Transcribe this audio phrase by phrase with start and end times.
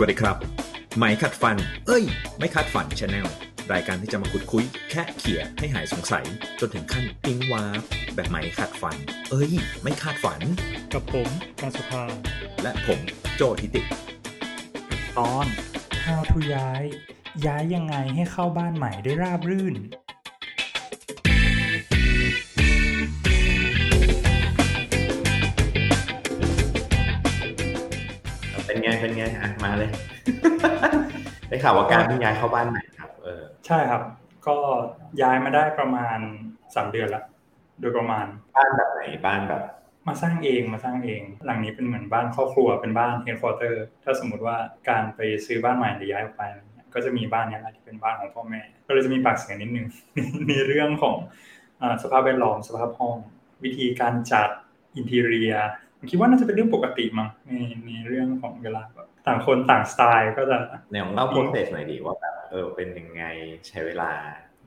[0.00, 0.36] สวัสดีครับ
[0.96, 2.04] ไหมขัดฟัน เอ้ย
[2.38, 3.26] ไม่คาดฝัน channel
[3.72, 6.26] รายการที่จะมาขุดคุย แค่เขี่ยให้หายสงสัย
[6.60, 7.82] จนถึงขั้นปิ๊งวาร์ป
[8.14, 8.96] แบบไหมขัดฟัน
[9.30, 9.50] เอ้ย
[9.82, 10.40] ไม่คาดฝัน
[10.92, 11.28] กับผม
[11.60, 12.04] การสุภา
[12.62, 13.00] และผม
[13.36, 13.82] โจทิติ
[15.18, 15.46] ตอน
[16.04, 16.84] How to ย้าย
[17.46, 19.74] ย้ายยังไงให้เข้าบ้านใหม่ได้ราบรื่น
[29.18, 29.90] ไงเป็นไงอะมาเลย
[31.48, 34.02] ได้ข่าวว่าการเพิ่งย้ายเข้าบ้านใหม่ครับ เออ ใช่ครับ
[34.46, 34.56] ก็
[35.22, 36.18] ย้ายมาได้ประมาณ
[36.74, 37.24] สามเดือนละ
[37.80, 38.26] โดยประมาณ
[38.56, 39.62] บ้านแบบไหนบ้านแบบ
[40.08, 44.56] มาสร้างเองมาสร้างเอง หลังนี้เป็นเหมือนบ้านครอบครัวเป็นบ้านเฮดค q u เตอร์ถ้าสมมติว่า
[44.88, 49.86] การไปซื้อบ้านใหม่หรือย้ายออกไปอะไรเงี้ยก็จะมีบ้านเนี้ยแหละที่เป็นบ้านของพ่อแม่ ก็เลยจะมีปากเสียงนิดนึง
[50.48, 51.16] ในเรื่องของ
[51.80, 53.16] อาสภาพแวดล้อมสภาพห้อง
[53.64, 54.48] วิธีการจัด
[54.94, 55.52] อินทีเรีย
[55.98, 57.52] ผมคิดว่าน่าจะเป็นเรื่องปกติมั้งใน
[57.86, 60.56] ในเรื่องของเวลาแบบต่างคนต่างสไตล์ก็จะ
[60.92, 63.24] แนวของเล่าโปรเซสหน่อยดิว่าแบบเออเป็นยังไง
[63.68, 64.10] ใช้เวลา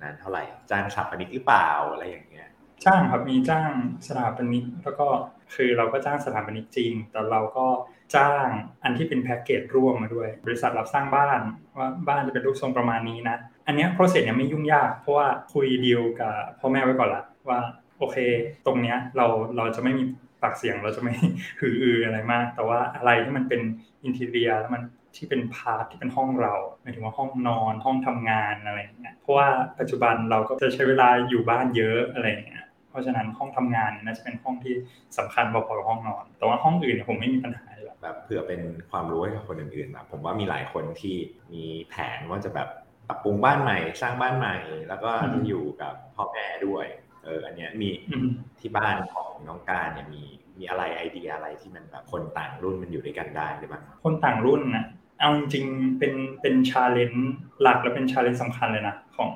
[0.02, 2.48] นานเท่าไหร่จ้างสถาปนิกหรือเปล่าอะไรอย่างเงี้ย
[2.86, 3.72] จ้างครับมีจ้าง
[4.08, 5.08] สถาปนิกแล้วก็
[5.56, 7.68] คือเราก็จ้างสถาปนิกจริง แต่เราก็
[8.16, 8.48] จ้าง
[8.84, 11.40] อันที่เป็นแพ็กเกจร่วมมาด้วย บริษัทรับสร้างบ้าน
[11.78, 13.38] ว่าบ้านจะเป็นรูปทรงประมาณนี้นะ
[13.68, 17.60] อันเนี้ย process เนี่ยไม่ยุ่งยาก เพราะว่าคุยดีลกับพ่อแม่ไว้ก่อนละว่า
[18.00, 18.18] โอเค
[18.66, 19.26] ตรงเนี้ยเรา
[19.58, 20.04] เราจะไม่มี
[20.42, 21.14] ปากเสียงเราจะไม่
[21.60, 23.62] หืออืออะไรมาก แต่ว่าอะไรที่มันเป็น
[24.04, 24.84] อินทีเรียแล้วมัน
[25.16, 29.48] ที่เป็นพาร์ทที่เป็นห้องเราหมายถึงว่าห้องนอนห้องทำงานอะไรอย่างเงี้ยเพราะว่า
[29.80, 34.74] ปัจจุบันเราก็จะใช้เวลาอยู่บ้านเยอะอะไรอย่างเงี้ยเพราะฉะนั้นห้องทำงานเนี่ยน่าจะเป็นห้องที่
[35.18, 41.16] สำคัญพอๆกับห้องนอน แต่ว่าห้องอื่นเนี่ยผมไม่มีปัญหาเลยแบบเผื่อเป็นความรู้ให้กับคนอื่นๆแบบผมว่ามีหลายคนที่
[41.54, 42.68] มีแผนว่าจะแบบ
[43.08, 44.56] ปรับปรุงบ้านใหม่ สร้างบ้านใหม่
[44.88, 46.86] แล้วก็จะอยู่กับพ่อแม่ด้วย
[47.26, 50.24] เอออันเนี้ยมีอืมที่บ้านของน้องการเนี่ยมี
[50.60, 54.86] มีอะไรไอเดียอะไรที่มันแบบคนต่างรุ่นมันอยู่ด้วยกันได้หรือเปล่าคนต่างรุ่นนะ
[55.20, 59.32] เอาจริงๆเป็นเป็น challenge หลักและเป็น challenge สำคัญเลยนะของ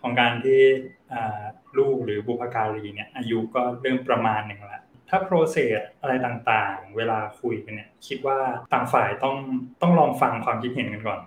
[0.00, 0.60] ของการที่
[1.12, 1.42] อ่า
[1.78, 8.38] ลูกหรือบุพการีเนี่ยอายุก็เริ่มประมาณหนึ่งแล้วถ้า process อะไรต่างๆ เวลาคุยกันเนี่ยคิดว่า
[8.72, 9.36] ต่างฝ่ายต้อง
[9.82, 11.20] ต้องลองฟังความคิดเห็นกันก่อน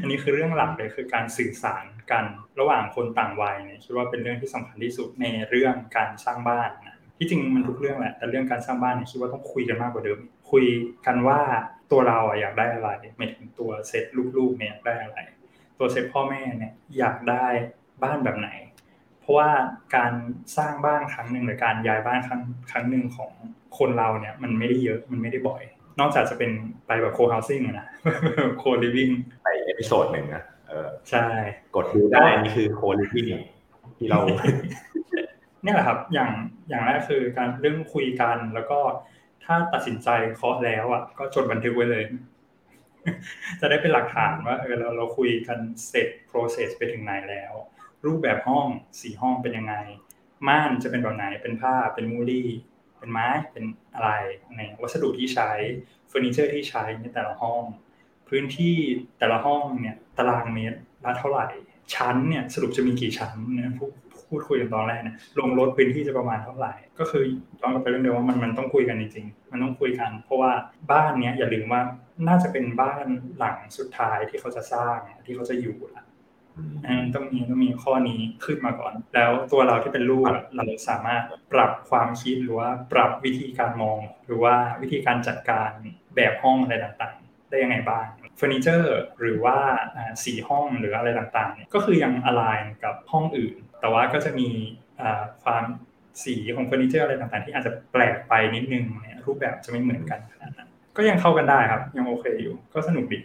[0.00, 2.24] อันนี้คือเรื่องหลักเลยคือการสื่อสารกัน
[2.60, 10.18] ระหว่างคนต่างวัยเนี่ยคิดว่าเป็นเรื่องที่สำคัญที่สุดในเรื่องการสร้างบ้านนะที่จริงมันทุกเรื่องแหละแต่เรื่องการสร้างบ้านเนี่ยคิดว่าต้องคุยกันมากกว่าเดิม
[10.50, 10.64] คุย
[11.06, 11.40] กันว่า
[11.90, 14.04] ตัวเราอะอยากได้อะไรหมายถึงตัวเซต
[14.36, 15.18] ลูกๆเนี่ยอยากได้อะไร
[15.78, 17.46] ตัวเซตพ่อแม่เนี่ยอยากได้
[18.04, 18.50] บ้านแบบไหน
[19.20, 19.50] เพราะว่า
[19.96, 20.12] การ
[20.56, 23.32] สร้างบ้านครั้งหนึ่งหรือการย้ายบ้านครั้งครั้งหนึ่งของ
[23.78, 25.62] คนเราเนี่ยมันไม่ได้เยอะมันไม่ได้บ่อย
[26.00, 26.50] นอกจากจะเป็น
[26.86, 27.86] ไปแบบ co-housing นะ
[28.58, 29.08] co-living
[29.42, 31.26] ไป episode หนึ่งนะเออใช่
[31.76, 33.26] กดดูได้นี่คือ co-living ที่
[33.96, 34.20] ที่เรา
[35.62, 36.30] เนี่ยแหละครับ อย่าง
[36.68, 38.78] อย่างแรกคือการเรื่องคุยกันแล้วก็
[39.44, 42.04] ถ้าตัดสินใจเคาะแล้วอะ ก็จดบันทึกไว้เลย
[43.60, 45.58] จะได้เป็นหลักฐานว่าเออเราเราคุยกัน
[45.88, 47.52] เสร็จ process ไปถึงไหนแล้ว
[48.06, 48.66] รูปแบบห้อง
[49.00, 49.74] สีห้องเป็นยังไง
[50.48, 52.48] ม่านจะเป็นแบบไหนเป็นผ้าเป็นมูลี่
[53.06, 54.10] เป็นไม้เป็นอะไร
[54.56, 55.50] ในวัสดุที่ใช้
[56.08, 57.62] เฟอร์นิเจอร์ที่ใช้ในแต่ละห้อง
[58.28, 58.76] พื้นที่
[59.18, 61.46] แต่ละห้องเนี่ยตารางเมตรละเท่าไหร่
[61.94, 63.90] ชั้นเนี่ยสรุปจะมีกี่ชั้นเนี่ยพูด
[64.28, 67.22] พูดคุยกันตอนแรกเนี่ยลงรถพื้นที่จะประมาณเท่าไหร่ ก็คือ
[67.60, 70.52] ย้อนกลับไปเรื่องเดิมว่ามันมันต้องคุยกันจริงๆมันต้องคุยกัน เพราะว่า
[70.92, 71.82] บ้านเนี้ยอย่าลืมว่า
[72.28, 73.06] น่าจะเป็นบ้าน
[73.38, 74.96] หลังสุดท้ายที่เขาจะสร้าง
[75.26, 76.04] ที่เขาจะอยู่ละ
[77.14, 81.22] ต้องมีต้องมีข้อนี้ขึ้นมาก่อน แล้วตัวเราที่เป็นลูกอะเราสามารถ
[81.52, 85.70] ปรับความคิดหรือว่าปรับวิธีการมอง หรือว่าวิธีการจัดการ
[86.16, 88.06] แบบห้องอะไรต่างๆ ได้ยังไงบ้าง
[88.36, 89.56] เฟอร์นิเจอร์หรือว่า
[89.96, 94.48] อ่าสีห้องหรืออะไรต่างๆเนี่ยก็คือยังอ l i g n กับห้องอื่น แต่ว่าก็จะมี
[95.00, 95.64] อ่าความ
[96.24, 103.18] สีของเฟอร์นิเจอร์อะไรต่างๆ ที่อาจจะแปลกไปนิดนึงเนี่ยรูปแบบจะไม่เหมือนกันขนาดนั้นก็ยังเข้ากันได้ครับ ยังโอเคอยู่ ก็สนุกดี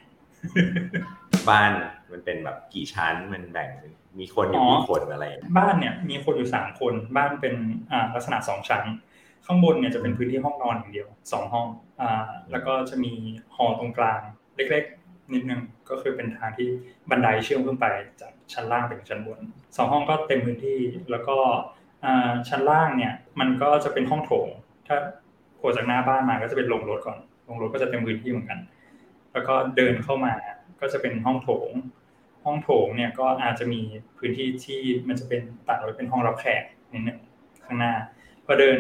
[1.49, 1.71] บ้าน
[2.11, 5.25] มันเป็นแบบกี่ชั้นมันแบ่งเป็นมีคนอยู่อ๋อกี่คนอะไร
[5.57, 7.55] บ้านเนี่ยมีคนอยู่สามคนบ้านเป็น
[7.91, 8.83] อ่าลักษณะสองชั้น
[9.45, 11.67] ข้างบนเนี่ยจะเป็นพื้นที่ห้องนอนอย่างเดียวสองห้อง
[12.01, 13.13] อ่าแล้วก็จะมี
[13.55, 14.21] หอตรงกลาง
[14.55, 16.69] เล็กๆ นิดนึงก็คือเป็นทางที่
[17.09, 17.85] บันไดเชื่อมขึ้นไป
[18.21, 19.39] จากชั้นล่างไปถึงชั้นบน
[19.77, 20.79] สองห้องก็เต็มพื้นที่
[21.11, 21.37] แล้วก็
[22.05, 24.47] อ่าชั้นล่างเนี่ยมันก็จะเป็นห้องโถง
[24.87, 24.97] ถ้า
[25.57, 28.59] โผล่จากหน้าบ้านมาก็จะเป็นโรงรถก่อนโรงรถก็จะเต็มพื้นที่เหมือนกัน
[29.33, 30.33] แล้วก็เดินเข้ามา
[30.81, 31.69] ก็จะเป็นห้องโถง
[32.45, 33.81] ห้องโถงเนี่ยก็อาจจะมี
[34.17, 36.63] พื้นที่ที่มันจะเป็นตัดไว้เป็นห้องรับแขก
[36.93, 37.19] นิดนึง
[37.65, 37.93] ข้างหน้า
[38.45, 38.77] พอเดิน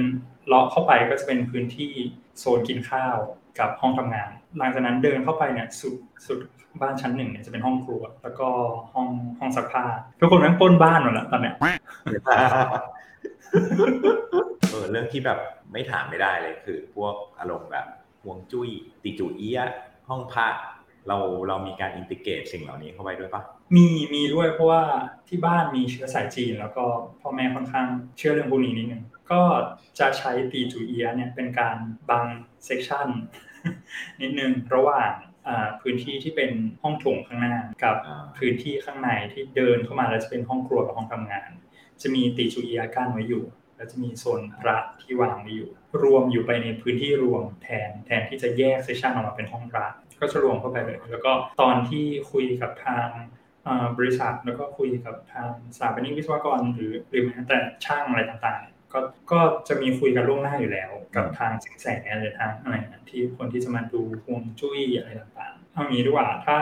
[0.47, 1.91] เลาะเข้าไปก็จะเป็นพื้นที่
[2.39, 3.17] โซนกินข้าว
[3.59, 5.95] กับห้องทำงาน หลังจากนั้นเดินเข้าไปเนี่ยสุด
[6.27, 6.39] สุด
[6.81, 8.47] บ้านชั้นหนึ่งเนี่ยจะเป็นห้องครัว แล้วก็
[8.93, 9.07] ห้อง
[9.39, 9.85] ห้องซักผ้า
[10.19, 11.55] ทุกคนแม่งป้นบ้านหมดแล้วตอนเนี้ย
[14.69, 15.39] เออเรื่องที่แบบ
[15.71, 17.87] ไม่ถามไม่ได้เลยคือ พวกอารมณ์แบบ
[18.23, 18.69] ห่วงจุ้ย
[19.03, 19.59] ติจูเอีย
[20.09, 20.53] ห้องพัก
[21.07, 21.17] เรา
[21.47, 23.43] เรามีการอินทิเกรตสิ่งเหล่านี้เข้าไปด้วยปะ
[23.75, 24.83] มีมีด้วยเพราะว่า
[25.27, 26.85] ที่บ้านมีเชื้อสายจีน แล้วก็
[27.21, 27.87] พ่อแม่ค่อนข้าง
[28.17, 29.41] เชื่อเรื่องพวกนี้นิดนึงก็
[29.99, 31.77] จะใช้ตี่จู้เอี๊ยะเนี่ยเป็นการ
[32.09, 32.25] บัง
[32.65, 33.07] section
[34.21, 35.11] นิดนึงระหว่าง
[35.81, 36.51] พื้นที่ที่เป็น
[36.81, 37.95] ห้องโถงข้างหน้ากับ
[38.37, 41.49] พื้นที่ข้างในที่เดินเข้ามาแล้วจะเป็นห้องครัวกับห้องทำงาน
[42.01, 43.43] จะมีตี่จู้เอี๊ยะกั้นไว้อยู่
[43.81, 45.69] แล้วจะมีโซนพระที่วางไว้อยู่
[46.03, 49.87] รวมอยู่ไปในพื้นที่รวมแทนแทนที่จะแยก section ออกมาเป็นห้องพระ
[50.21, 51.31] ก็จะรวมเข้าไปเลย แล้วก็
[51.61, 53.07] ตอนที่คุยกับทาง
[53.97, 58.99] บริษัทแล้วก็คุยกับทางสถาปนิกวิศวกร หรือหรือแม้แต่ช่างอะไรต่างๆ ก็
[59.31, 61.87] ก็จะมีคุยกันล่วงหน้าอยู่แล้ว กับทางสิงแส
[62.19, 62.75] หรือทางอะไร
[63.09, 66.57] ที่คนที่จะมาดูฮวงจุ้ยอะไรต่างๆเอางี้ดีกว่าถ้า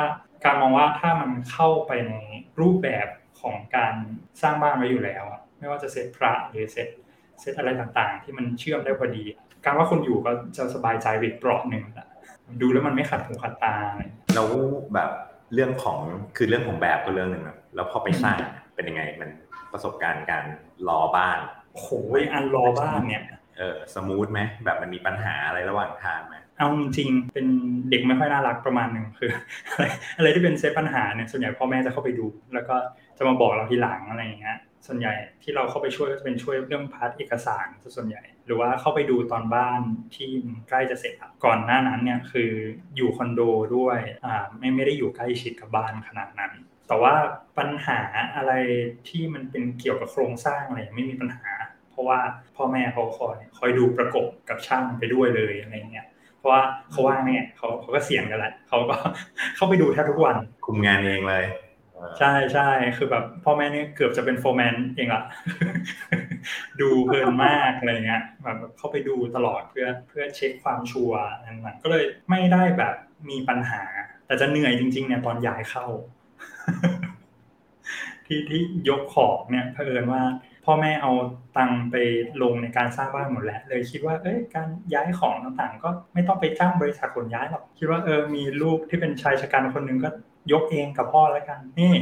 [0.45, 2.13] การมองว่าถ้ามันเข้าไปใน
[2.60, 3.07] รูปแบบ
[3.42, 3.94] ของการ
[4.42, 5.24] สร้างบ้านไว้อยู่แล้ว
[5.60, 6.88] ไม่ว่าจะเซตพระหรือเซต
[7.39, 9.24] เซตอะไรต่างๆ ที่มันเชื่อมได้พอดี
[9.65, 11.83] การว่าคนอยู่ก็จะสบายใจไปเปราะหนึ่ง
[12.62, 13.75] ดูแล้วมันไม่ขัดหูขัดตา
[14.36, 14.50] แล้ว
[14.94, 15.12] แบบ
[15.53, 16.00] เรื่องของ
[16.38, 18.38] คือเรื่องของแบบก็เรื่องหนึ่งนะแล้วพอไปสร้าง
[18.75, 19.30] เป็นยังไงมัน
[19.71, 20.45] ประสบการณ์การ
[20.88, 21.39] รอบ้าน
[21.75, 23.24] โอ้ยอันรอบ้านเนี่ย
[23.57, 27.47] เออ smooth ไหมแบบมันมีปัญหาอะไรระหว่างทางไหมเอาจริงเป็น
[27.89, 29.31] เด็กไม่ค่อยน่ารักประมาณหนึ่งคือ
[29.71, 29.86] อะไร
[30.18, 32.75] อะไรที่เป็นเซตปัญหาเนี่ยส่วนใหญ่พ่อแม่จะเข้าไปดู แล้วก็
[33.18, 39.81] จะมาบอกเราทีหลังอะไรอย่างเงี้ย ส่วนใหญ่ที่เราเข้าไปช่วยก็จะเป็นช่วยเรื่อง part เอกสารส่วนใหญ่ หรือว่าเข้าไปดูตอนบ้าน
[40.16, 40.30] ที่
[40.70, 41.14] ใกล้จะเสร็จ
[41.46, 42.52] ก่อนหน้านั้นเนี่ยคือ
[42.96, 43.42] อยู่คอนโด
[43.78, 46.52] ด้วยอ่าไม่ไม่ได้อยู่ใกล้ชิดกับบ้านขนาดนั้น
[46.88, 47.14] แต่ว่า
[47.58, 48.00] ปัญหา
[48.36, 48.54] อะไร
[49.10, 51.50] ที่มันเป็นเกี่ยวกับโครงสร้างอะไรไม่มีปัญหา
[51.92, 52.20] เพราะว่า
[52.56, 56.08] พ่อแม่เขาคอยคอยดูประกบกับช่างไปด้วยเลยอะไรเงี้ย
[56.40, 56.62] เพราะว่า
[56.92, 58.96] เขาว่างเนี่ยเขาเขาก็เสี่ยงกันแหละเขาก็
[59.56, 60.36] เข้าไปดูแทบทุกวัน
[60.66, 61.46] คุมงานเองเลย
[62.19, 65.24] ใช่ใช่คือแบบพ่อแม่นี่เกือบจะเป็นโฟร์แมนเองละ
[66.81, 72.96] ดูเพลินมากอะไรเงี้ยแบบเข้าไปดูตลอดเพื่อเพื่อเช็คความชัวร์นั่นก็เลยไม่ได้แบบ
[73.30, 73.84] มีปัญหา
[74.25, 75.86] แต่จะเหนื่อยจริง ๆ เนี่ยตอนย้ายเข้า
[78.25, 80.22] ที่ที่ยกของเนี่ยเผอิญว่า
[80.66, 81.12] พ่อแม่เอา
[81.57, 81.96] ตังไป
[82.42, 90.10] ลงในการสร้างบ้านหมดแล้วเลยคิดว่า เอ้ยการย้ายของต่างๆ ก็ไม่ต้องไปจ้างบริษัทขนย้ายหรอกคิดว่าเออมีลูกที่เป็นชายชะกันคนนึงก็
[90.51, 91.94] ยกเองกับพ่อแล้วกันนี่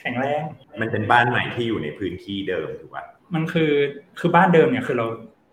[0.00, 0.42] แข็งแรง
[0.80, 3.04] มันเป็นบ้านใหม่ที่อยู่ในพื้นที่เดิมถูกป่ะ
[3.34, 3.72] มันคือ
[4.18, 5.06] คือบ้านเดิมเนี่ยคือเรา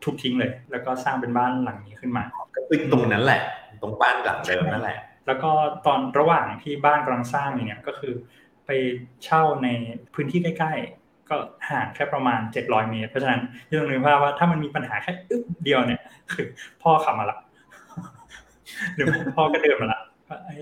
[0.03, 2.23] ทุบทิ้งเลย แล้วก็สร้างเป็นบ้านหลังนี้ขึ้นมา
[2.55, 3.41] ก็คือตรงนั้นแหละ
[3.81, 4.97] ตรงบ้านหลังเดิมนั่นแหละ
[5.27, 5.51] แล้วก็
[5.85, 8.13] ตอนระหว่างที่บ้านกำลังสร้างเนี่ยก็คือ
[8.65, 8.69] ไป
[9.23, 9.67] เช่าใน
[10.13, 11.35] พื้นที่ใกล้ๆ ก็
[11.69, 16.01] ห่างแค่ประมาณ 700 เมตร เพราะฉะนั้นที่ต้องนึกภาพว่าถ้ามันมีปัญหาแค่อึ๊บเดียวเนี่ย
[16.31, 16.45] คือ
[16.81, 17.39] พ่อขับมาละ
[18.95, 19.99] หรือพ่อก็เดินมาละ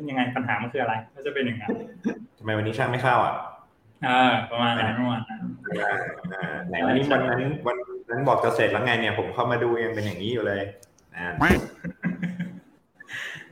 [0.10, 1.72] ยังไงปัญหามันคืออะไร ก็จะเป็นอย่างนั้น
[2.38, 3.36] ทำไมวันนี้ช่างไม่เข้าอะ
[4.08, 5.42] อ่าประมาณนั้นประมาณนั้น
[6.70, 7.76] ไหนวันนี้วันนั้นวัน
[8.10, 10.62] นั้นบอกจะเสร็จแล้วไงเนี่ยผมเข้ามาดูยังเป็นอย่างนี้อยู่เลย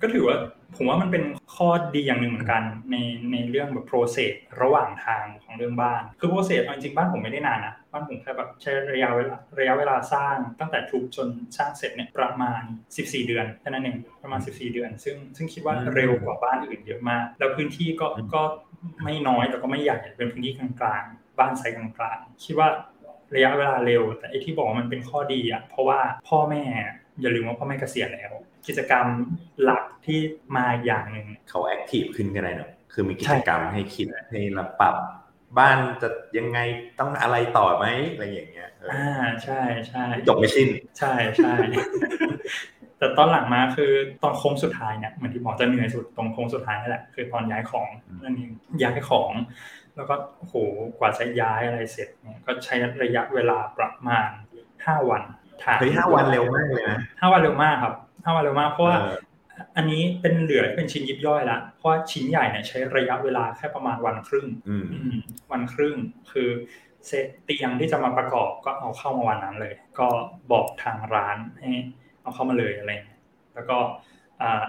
[0.01, 0.37] ก็ถือว่า
[0.75, 1.23] ผมว่ามันเป็น
[1.55, 2.95] ข้อดีอย่างหนึ่งเหมือนกัน ใน
[3.31, 4.31] ในเรื่องแบบ process
[4.61, 11.27] ระหว่างทางของเรื่องบ้าน คือ process จริงๆบ้านผมไม่ได้นานนะ บ้านผมแค่แบบใช้ระยะเวลาระยะเวลาสร้างตั้งแต่ทุบจน
[11.57, 12.61] สร้างเสร็จเนี่ยประมาณ
[12.95, 18.41] 14 เดือนแค่นั้นเองประมาณ 14 เดือน ซึ่งซึ่งคิดว่าเร็วกว่าบ้านอื่นเยอะมาก แล้วพื้นที่ก็ก็
[19.03, 22.67] ไม่น้อยแต่ก็ไม่ใหญ่เป็นพื้นที่กลางๆ บ้านไซส์กลางๆคิดว่า
[23.35, 26.63] ระยะเวลาเร็ว แต่ไอ้ที่บอกมันเป็นข้อดีอะเพราะว่าพ่อแม่
[27.21, 28.31] อย่าลืมว่าพ่อแม่เกษียณแล้ว
[28.67, 29.05] กิจกรรม
[29.63, 30.19] หลักที่
[30.55, 34.95] มาอย่างหนึ่งเขา active ขึ้นก็ได้เนาะคือมีกิจกรรมให้คิดให้เราปรับ
[35.57, 36.59] บ้านจะยังไง
[36.99, 41.53] ต้องอะไรต่อไหมอะไรอย่างเงี้ยอ่าใช่ใช่จบไม่สิ้น ใช่ใช่
[42.97, 43.91] แต่ตอนหลังมาคือ
[44.23, 47.89] ตอนโค้งสุดท้ายเนี่ยเหมือนที่บอกจะเหนื่อยสุดตรงโค้งสุดท้ายนี่แหละคือตอนย้ายของ
[48.23, 48.51] นั่นเอง
[48.81, 49.31] ย้ายของ
[49.95, 50.53] แล้วก็โห
[50.99, 54.29] กว่าจะย้ายอะไรเสร็จเนี่ยก็ใช้ระยะเวลาประมาณ
[54.85, 55.21] ห้าวัน
[55.79, 58.97] เฮ้ยห้าวันเร็วมากเลยนะห้าวันเร็วมากครับห้าวันเร็วมากเพราะว่า
[59.75, 64.47] อันนี้เป็นเหลือเป็นชิ้นยิบย่อยละเพราะชิ้นใหญ่เนี่ยใช้ระยะเวลาแค่ประมาณวันครึ่ง
[65.51, 65.95] วันครึ่ง
[66.31, 66.49] คือ
[67.07, 70.07] เซตเตียงที่จะมาประกอบก็เอาเข้ามาวันนั้นเลย ก็
[70.51, 71.69] บอกทางร้านให้
[72.21, 72.91] เอาเข้ามาเลยอะไร
[73.55, 73.77] แล้วก็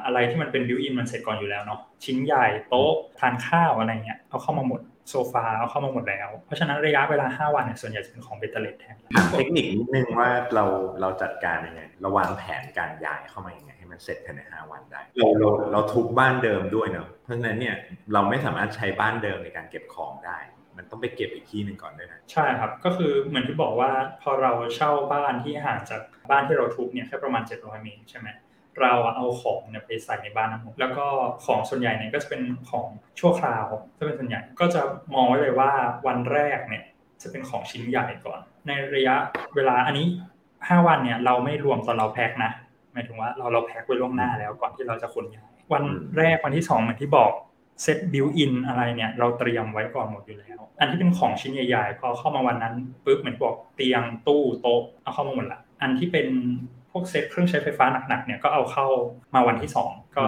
[0.05, 8.97] อะไรที่มันเป็น built-in มันเสร็จก่อนอยู่แล้วเนาะชิ้นใหญ่โต๊ะทานข้าวอะไรเงี้ยเอาเข้ามาหมด โซฟาเอาเข้ามาหมดแล้ว เพราะฉะนั้นระยะเวลา 5 วันเนี่ยส่วนใหญ่จะเป็นของเบตเตอร์เลตแทน
[9.38, 10.64] เทคนิคนิดนึงว่าเรา
[11.00, 17.76] เราจัดการยังไงเราวางแผนการย้ายเข้ามายังไงให้มันเสร็จภายใน 5 วันได้เราเราเราทุบบ้านเดิมด้วยเนาะเพราะฉะนั้นเนี่ย
[18.12, 20.38] เราไม่สามารถใช้บ้านเดิมในการเก็บของได้
[20.76, 23.90] มันต้องไปเก็บอีกที่หนึ่งก่อนด้วยนะใช่ครับก็คือเหมือนที่บอกว่า
[24.23, 28.28] พอเราเช่าบ้านที่ห่างจากบ้านที่เราทุบเนี่ยแค่ประมาณ 700 เมตรใช่ไหม
[28.83, 31.07] เราเอาของเนี่ยไปใส่ในบ้านทั้งหมแล้วก็
[31.45, 32.87] ของส่วนใหญ่เนี่ยก็จะเป็นของ
[33.21, 33.67] ชั่วคราว
[33.99, 34.83] จะเป็นส่วนใหญ่ก็จะ
[35.15, 35.71] มองไว้เลยว่า
[36.07, 36.85] วันแรกเนี่ย
[37.23, 39.15] จะเป็นของชิ้นใหญ่ก่อน ในระยะ
[39.55, 40.07] เวลาอันนี้
[40.49, 42.53] 5 วันเนี่ยเราไม่รวมตอนเราแพ็คนะ
[42.93, 45.85] หมายถึงว่าเราเราแพ็คไว้ล่วงหน้าแล้วก่อนที่เราจะขนย้ายวัน
[46.19, 47.33] แรกวันที่2เหมือนที่บอก
[47.83, 56.27] set built-in อะไรเนี่ยเราเตรียมไว้ก่อนหมดอยู่แล้ว อันที่เป็นของชิ้นใหญ่ๆพอเข้ามาวันนั้นปุ๊บเหมือนบอกเตียงตู้โต๊ะเอาเข้ามาหมดละอันที่เป็น
[56.91, 58.87] พวกเซตเครื่องใช้ไฟฟ้าหนักๆเนี่ยก็เอาเข้า
[59.35, 60.25] มาวันที่สองก็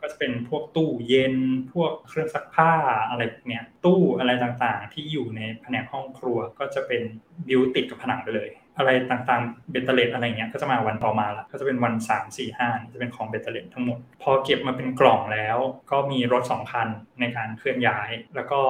[0.00, 1.34] ก็จะเป็นพวกตู้เย็น
[1.72, 2.72] พวกเครื่องซักผ้า
[3.08, 7.02] อะไรเนี่ยตู้อะไรต่างๆ ที่อยู่ในแผนกห้องครัวก็จะเป็น
[7.46, 15.58] บิวติดกับผนังไปเลย อะไรต่างๆ เบตเตอร์เลตอะไรเงี้ยก็จะมาวันต่อมาละก็จะเป็นวันสามสี่ห้าจะเป็นของเบตเตอร์เลตทั้งหมด พอเก็บมาเป็นกล่องแล้ว
[15.90, 16.88] ก็มีรถสองคัน
[17.20, 18.60] ในการเคลื่อนย้าย แล้วก็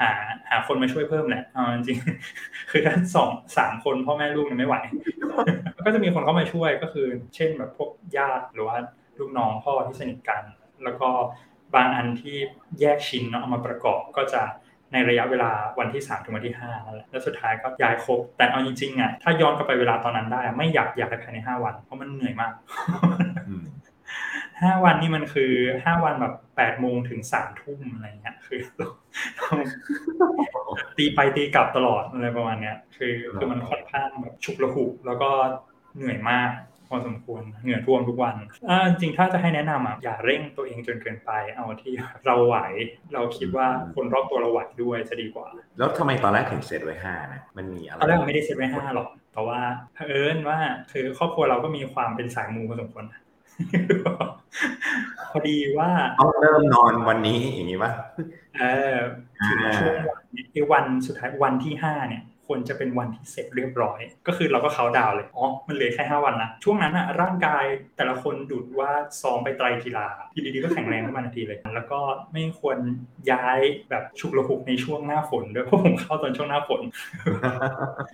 [0.00, 0.10] หา
[0.48, 1.98] หาคนมาช่วยเพิ่มแหละจริง
[2.70, 3.28] คือถ้าสอง
[3.58, 4.76] สามคนพ่อแม่ลูกไม่ไหว
[5.86, 8.76] ก็จะมีคนเข้ามาช่วยก็คือ เช่นแบบพวกญาติหรือว่า
[9.18, 10.42] ลูกน้องพ่อที่สนิทกัน
[10.84, 11.08] แล้วก็
[11.74, 12.36] บางอันที่
[12.80, 14.42] แยกชิ้นเนาะเอามาประกอบก็จะ
[14.92, 22.52] ในระยะเวลาวันที่3ถึงวันที่5นั่นแหละแล้วสุดท้ายก็ย้ายครบ แต่เอาจริงๆอะถ้าย้อนกลับไปเวลาตอนนั้นได้ ไม่อยากอยากภายใน 5 วัน เพราะมันเหนื่อยมาก
[24.62, 25.52] ห้าวันนี่มันคือ
[25.84, 28.60] ห้าวันแบบแปดโมงถึงสามทุ่มอะไรเงี้ยคือ
[30.96, 35.30] ตีไปตีกลับตลอดอะไรประมาณเนี้ย คือคือมันค่อนข้างแบบฉุกระหุกแล้วก็
[35.96, 36.50] เหนื่อยมาก
[36.88, 38.34] พอสมควรเหงื่อท่วมทุกวัน
[38.88, 41.92] จริงถ้าจะให้แนะนำอะอย่าเร่งตัวเองจนเกินไป เอาที่
[42.26, 42.56] เราไหว
[43.14, 45.46] เราคิดว่าคนรอบตัวเราไหวด้วยจะดีกว่า
[45.78, 49.60] แล้วทำไมตอนแรกถึงเซตไว้ห้านะมันมีอะไรตอนแรกไม่ได้เซตไว้ห้าหรอกแต่ว่า
[49.94, 50.58] เผอิญว่า
[50.92, 53.04] คือครอบครัวเราก็มีความเป็นสายมูพอสมควร
[55.30, 55.90] พอดีว่า
[56.20, 57.92] ต้องเริ่มนอนวันนี้อย่างนี้ป่ะ
[58.60, 58.64] เอ
[58.94, 58.96] อ
[59.48, 67.64] ถึงช่วงวันสุดท้ายวันที่ห้าเนี่ย ควรจะเป็นวันที่เสร็จเรียบร้อย ก็คือเราก็เขาดาวเลยอ๋อมันเหลือแค่5วันนะช่วงนั้นอะร่างกาย
[67.96, 68.90] แต่ละคนดูดว่า
[69.22, 72.00] ซ้อมไปไตรกีฬาทีดีๆก็แข็งแรงขึ้นมาทันทีเลย แล้วก็
[72.32, 72.78] ไม่ควร
[73.30, 73.58] ย้าย
[73.90, 76.82] แบบฉุกระหุกในช่วงหน้าฝนด้วยเพราะผมเข้าตอนช่วงหน้าฝน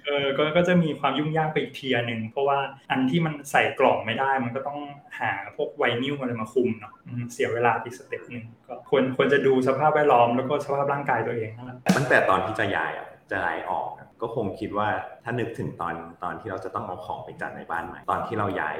[0.06, 2.58] เออก็ก็จะมีความยุ่งยากไปอีกเทียหนึ่งเพราะว่า
[2.90, 4.78] อันที่มันใส่กล่องไม่ได้ มันก็ต้อง
[5.20, 6.92] หาพวกไวนิลอะไรมาคลุมเนาะ
[7.32, 13.90] เสียเวลาอีก step หนึ่งก็ควรควรจะดูสภาพแวดล้อมแล้วก็สภาพร่างกายตัวเองนั่นแหละตั้งแต่ตอนที่จะย้ายอะจะย้ายออก
[14.22, 14.88] ก็คงคิดว่า
[15.24, 18.76] ถ้านึกถึงตอนตอนที่เราจะต้องเอาของไปจัดในบ้านใหม่ตอนที่เราย้าย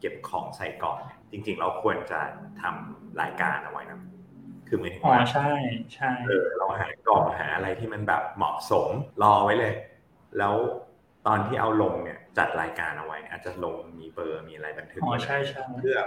[0.00, 0.96] เก็บของใส่กล่อง
[1.32, 2.20] จริง ๆ เราควรจะ
[2.62, 4.00] ทำรายการเอาไว้นะ
[4.68, 5.50] คือหมายถึงว่าใช่
[5.94, 8.88] ใช่เออเราหากล่องหาอะไรที่มันแบบเหมาะสม
[9.22, 9.74] รอไว้เลย
[10.38, 10.54] แล้ว
[11.26, 15.98] ตอนที่เอาลงเนี่ยจัดรายการเอาไว้อาจจะลงมีเบอร์มีอะไรบันทึกอ๋อใช่ใช่เพื่อ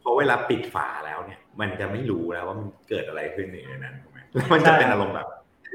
[0.00, 5.28] เพราะเวลาปิดฝาแล้วเนี่ย มันจะไม่รู้แล้วว่ามันเกิดอะไรขึ้นในนั้นถูกไหมแล้วมันจะเป็นอารมณ์แบบ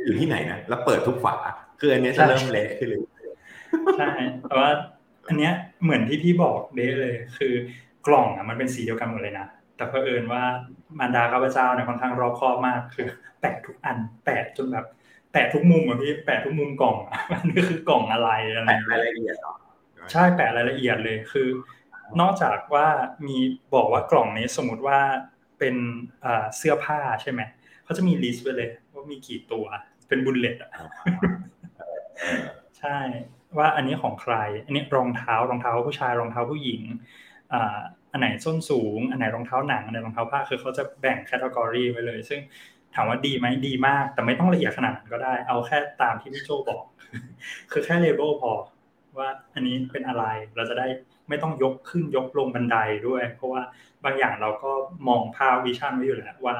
[0.05, 1.35] อยู่ที่ไหนนะแล้วเปิดทุกฝา
[1.79, 3.01] คืออันนี้จะเริ่มเละขึ้นเลย
[3.97, 4.69] ใช่แต่ว่า
[5.27, 5.53] อันเนี้ย
[5.83, 7.53] เหมือนที่พี่บอกเด้เลย คือ
[8.07, 10.43] กล่องอะมันเป็นสีเดียวกันหมดเลยนะแต่เพอเอิญว่า
[10.99, 13.07] มารดาข้าพเจ้าเนี่ยค่อนข้างรอบคอบมากคือ
[13.39, 14.85] แปะทุกอัน แปะจนแบบ
[15.31, 16.95] แปะทุกมุมอะพี่แปะทุกมุมกล่อง
[17.31, 19.35] อันนี้คือกล่องอะไรอะไรรายละเอียด
[20.11, 21.47] ใช่แปะรายละเอียดเลยคือ
[22.21, 22.87] นอกจากว่า
[23.27, 23.37] มี
[23.73, 24.99] บอกว่ากล่องนี้สมมติว่า
[25.59, 25.75] เป็น
[26.57, 27.41] เสื้อผ้าใช่ไหม
[27.83, 29.65] เขาจะมี list ไว้เลยว่ามีกี่ตัว
[30.07, 30.71] เป็น bullet อะ
[32.79, 32.97] ใช่
[33.57, 36.81] ว่าอันนี้ของใคร อันนี้รองเท้ารองเท้าผู้ชายรองเท้าผู้หญิง
[37.53, 37.79] อ่า
[38.11, 42.39] อันไหนส้นสูง อันไหนรองเท้าหนังอันไหนรองเท้าผ้าคือเขาจะแบ่ง category ไว้เลย ซึ่ง
[42.95, 46.83] ถามว่าดีไหมดีมาก แต่ไม่ต้องละเอียดขนาดนั้นก็ได้ เอาแค่ตามที่พี่โจบอก
[47.71, 48.51] คือแค่ label พอ
[49.17, 50.87] ว่าอันนี้เป็นอะไรเราจะได้
[51.29, 53.61] ไม่ต้องยกขึ้นยกลงบันไดด้วย เพราะว่า
[54.03, 54.71] บางอย่างเราก็
[55.07, 56.55] มองภาพ vision ไว้อยู่แล้วว่า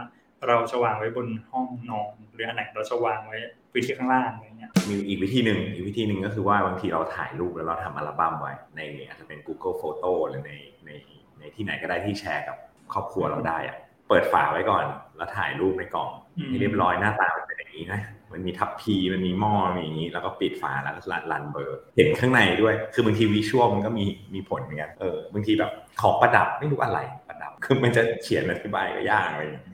[0.47, 3.37] เราจะวางไว้บนห้องนอนหรืออันไหนเราจะวางไว้
[3.77, 10.53] วิธีข้างล่างอะไรเงี้ยมีอีกวิธีหนึ่งอีกวิธีหนึ่งก็คือว่าบางทีเราถ่ายรูปแล้วเราทำอัลบั้มไว้ในอาจจะเป็น Google Photo หรือใน
[10.85, 10.91] ใน
[11.39, 12.57] ในที่ไหนก็ได้ที่แชร์กับ
[12.93, 13.77] ครอบครัวเราได้อะ
[14.09, 14.85] เปิดฝาไว้ก่อน
[15.17, 16.09] แล้วถ่ายรูปในกล่อง
[16.47, 18.01] ให้เรียบร้อยหน้าตาเป็นอย่างนี้นะ
[18.33, 29.65] มันมีทับพีมันมีหม้อมีอย่างนี้ แล้วก็ปิดฝาแล้วก็รันเบอร์ เห็นข้างในด้วย คือบางทีวิชวลมันก็มีมีผลเหมือนกันเออบางทีแบบของประดับไม่รู้อะไรประดับ คือมันจะเขียนอธิบายก็ยากอะไรอย่างเงี้ย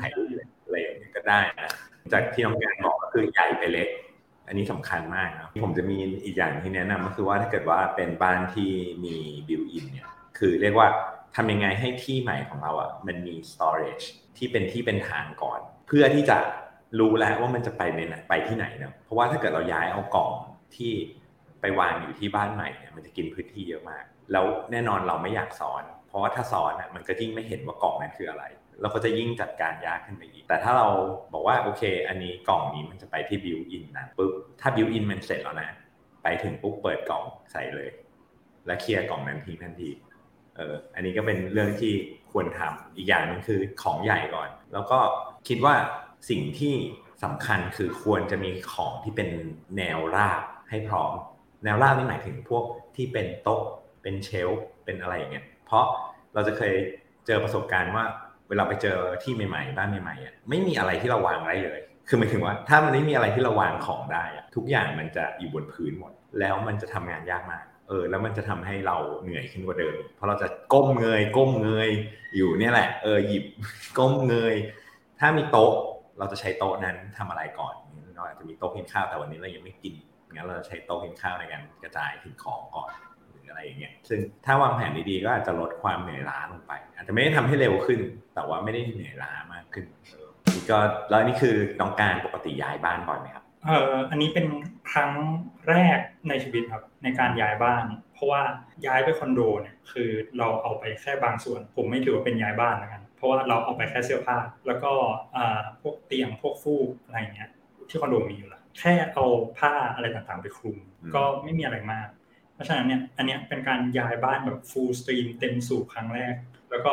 [0.00, 0.26] ถ่ายรูป
[0.66, 1.70] อะไรอย่างเงี้ยก็ได้นะ
[2.12, 2.85] จากที่น้องแกนบอกก็
[3.16, 3.88] คือใหญ่ไปเล็ก
[4.48, 8.70] อันนี้สำคัญมากนะผมจะมีอีกอย่างที่แนะนำก็คือว่าถ้าเกิดว่าเป็นบ้านที่
[9.04, 9.16] มี
[9.48, 10.08] บิวอินเนี่ย
[10.38, 10.88] คือเรียกว่า
[11.36, 14.04] ทำยังไงให้ที่ใหม่ของเราอะมันมี storage
[14.36, 16.38] ที่เป็นที่เป็นทางก่อน เพื่อที่จะ
[17.00, 20.30] รู้แล้วว่ามันจะไปในไปที่ไหนเนาะเพราะว่าถ้าเกิดเราย้ายเอากล่อง
[20.76, 20.92] ที่
[21.60, 28.44] ไปวางอยู่ที่บ้านใหม่เนี่ยมันจะกินพื้นที่เยอะมาก แล้วแน่นอนเราไม่อยากซ้อน เพราะว่าถ้าซ้อนอะมันก็ยิ่งไม่เห็นว่ากล่องนั้นคืออะไร
[28.80, 30.88] เราก็จะยิ่งจัดการยากขึ้นไปอีก แต่ถ้าเรา
[31.32, 35.70] บอกว่าโอเค อันนี้กล่องนี้มันจะไปที่ built-in นะปุ๊บถ้า built-in มันเสร็จแล้วนะ
[36.22, 37.88] ไปถึงปุ๊บเปิดกล่องใส่เลย
[38.66, 39.90] แล้ว clear กล่องนั้นทิ้งทันที
[40.56, 41.92] เอออันนี้ก็เป็นเรื่องที่
[42.32, 44.98] ควรทำอีกอย่างนึงคือของใหญ่ก่อน แล้วก็
[45.48, 45.74] คิดว่า
[46.30, 46.74] สิ่งที่
[47.24, 49.28] สำคัญคือควรจะมีของที่เป็น
[49.76, 51.12] แนวราบให้พร้อม
[51.64, 52.64] แนวราบนี่หมายถึงพวก
[52.96, 53.62] ที่เป็นโต๊ะ
[54.02, 55.84] เป็น shelf เป็นอะไรอย่างเงี้ยเพราะ
[56.34, 56.74] เราจะเคย
[57.26, 58.04] เจอประสบการณ์ว่า
[58.48, 71.88] เวลาไปเจอที่ใหม่ๆบ้านใหม่ๆอะไม่มีอะไรที่เราวางไว้เลย คือหมายถึงว่า ถ้ามันไม่มีอะไรที่เราวางของได้อะทุกอย่างมันจะอยู่บนพื้นหมด แล้วมันจะทำงานยากมากเออแล้วมันจะทำให้เราเหนื่อยขึ้นกว่าเดิม เพราะเราจะก้มเงย ก้มเงย
[72.36, 73.44] อยู่เนี่ยแหละเออหยิบ
[73.98, 74.54] ก้มเงย
[75.20, 75.72] ถ้ามีโต๊ะ
[76.18, 77.74] เราจะใช้โต๊ะนั้นทำอะไรก่อน
[78.14, 79.94] เราอาจจะมีโต๊ะกินข้าวแต่วันนี้เรายังไม่กิน
[80.32, 82.90] งั้นเราจะใช้โต๊ะกินข้าวในการกระจายสิ่งของก่อน
[83.56, 88.00] ออะไรอย่างเงี้ยซึ่งถ้าวางแผนดีๆก็อาจจะลดความเหนื่อยล้าลงไป อาจจะไม่ได้ทำให้เร็วขึ้น
[88.34, 90.78] แต่ว่าไม่ได้เหนื่อยล้ามากขึ้นเออนี่ก็
[91.10, 94.46] แล้วนี่คือน้องการปกติย้ายบ้านบ่อยไหมครับเอออันนี้เป็น
[94.90, 95.12] ครั้ง
[95.68, 95.98] แรก
[96.28, 97.84] ในชีวิตครับในการย้ายบ้าน
[98.14, 98.42] เพราะว่า
[98.86, 104.92] ย้ายไปคอนโดเนี่ยคือเราเอาไปแค่บางส่วน ผมไม่ถือว่าเป็นย้ายบ้านแล้วกันเพราะว่าเราเอาไปแค่เสื้อผ้า แล้วก็
[105.36, 107.50] อ่าพวกเตียงพวกฟูกอะไรเงี้ย
[107.88, 109.24] ที่คอนโดมีอยู่แล้วแค่เอา
[109.58, 112.08] ผ้าอะไรต่างๆไปคลุมอืมก็ไม่มีอะไรมาก
[112.56, 116.34] เพราะฉะนั้นเนี่ยอันเนี้ยเป็นการย้ายบ้านแบบ full stream เต็มสูบครั้งแรก
[116.70, 116.92] แล้วก็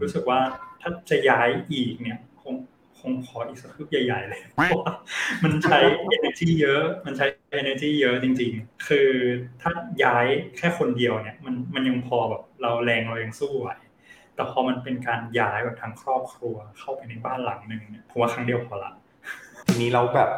[0.00, 0.38] รู้สึกว่า
[0.80, 2.54] ถ้าจะย้ายอีกเนี่ยคง
[3.00, 4.92] คงขออีกสักคืบใหญ่ ๆ เลยเพราะว่า
[5.44, 5.78] มันใช้
[6.16, 7.26] energy เยอะ มันใช้
[7.60, 9.10] energy เยอะจริง ๆ คือ
[9.62, 9.72] ถ้า
[10.04, 13.70] ย้ายแค่คนเดียวเนี่ย มันมันยังพอแบบเราแรงเรายังสู้ไหว
[14.34, 18.92] แต่พอมันเป็นการย้ายแบบทางครอบครัวเข้าไปในบ้านหลังหนึ่งเนี่ยผมว่าครั้งเดียวพอละ
[19.66, 20.30] ทีนี้เราแบบ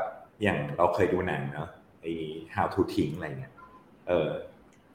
[0.42, 1.68] อย่างเราเคยดูหนังเนาะ
[2.02, 2.12] ไอ้
[2.54, 3.52] how to ทิ้งอะไรเงี้ย
[4.08, 4.30] เออ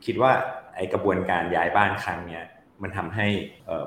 [0.05, 0.31] คิดว่า
[0.75, 2.43] ไอ้กระบวนการย้ายบ้านครั้งเนี้ย
[2.81, 3.27] มันทำให้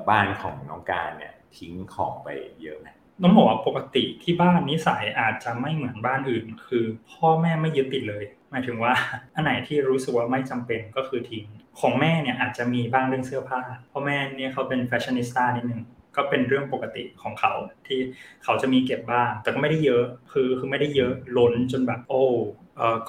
[0.09, 2.27] บ้านของน้องการเนี่ยทิ้งของไป
[2.61, 2.87] เยอะไหม
[3.23, 8.93] ต้องบอกว่าปกติที่บ้านนิสัยอาจจะไม่เหมือนบ้านอื่น คือพ่อแม่ไม่ยึดติดเลย หมายถึงว่า
[9.35, 11.45] อันไหนที่รู้สึกว่าไม่จำเป็นก็คือทิ้ง
[11.79, 15.81] ของแม่เนี่ยอาจจะมีบ้างเรื่องเสื้อผ้าเพราะแม่เนี่ยเขาเป็นแฟชั่นนิสต้านิดนึง
[16.15, 17.53] ก็เป็นเรื่องปกติของเขา
[17.87, 17.99] ที่
[18.43, 22.23] เขาจะมีเก็บบ้าง แต่ก็ไม่ได้เยอะคือคือไม่ได้เยอะล้นจนแบบโอ้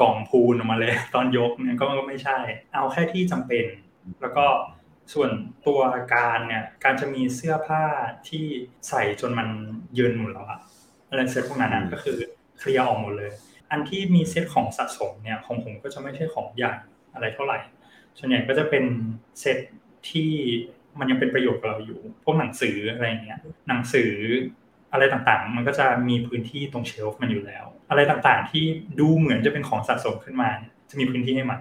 [0.00, 2.38] กล่องพูนออกมาเลยตอนยกเนี่ยก็ก็ไม่ใช่
[2.72, 3.64] เอาแค่ที่จำเป็น
[4.20, 4.46] แล้วก็
[5.12, 5.30] ส่วน
[5.66, 5.80] ตัว
[6.14, 7.82] การเนี่ยการจะมีเสื้อผ้า
[8.28, 8.44] ที่
[8.88, 9.48] ใส่จนมัน
[9.94, 10.60] เยินหมดแล้วอะ
[11.08, 12.18] อะไรเซ็ตพวกนั้นนะก็คือ
[12.58, 13.30] เคลียร์ออกหมดเลย
[13.70, 16.72] อันที่มีเซตของสะสมเนี่ยของผมก็จะไม่ใช่ของใหญ่
[17.14, 17.58] อะไรเท่าไหร่
[18.18, 18.84] ส่วนใหญ่ก็จะเป็น
[19.40, 19.58] เซต
[20.10, 20.30] ที่
[20.98, 24.10] มันยังเป็นประโยชน์กับเราอยู่ พวกหนังสืออะไรอย่างเงี้ย หนังสือ
[24.92, 28.64] อะไรต่างๆ มันก็จะมีพื้นที่ตรงเชลฟ์มันอยู่แล้ว อะไรต่างๆ ที่
[29.00, 31.60] ดูเหมือนจะเป็นของสะสมขึ้นมาเนี่ยจะมีพื้นที่ให้มัน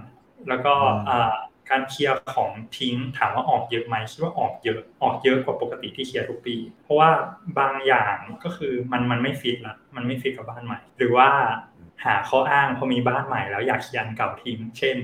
[0.50, 0.74] แล้วก็
[1.10, 1.34] อ่า
[1.70, 7.10] การเคลียร์ของทิ้งถามว่าออกเยอะไหมคิดว่าออกเยอะออกเยอะกว่าปกติที่เคลียร์ทุกปี เพราะว่า
[7.60, 11.30] บางอย่างก็คือมันมันไม่ฟิตละมันไม่ฟิตกับบ้านใหม่ หรือว่า
[12.06, 14.98] หาข้ออ้างพอมีบ้านใหม่แล้วอยากเคลียร์อันเก่าทิ้ง เช่น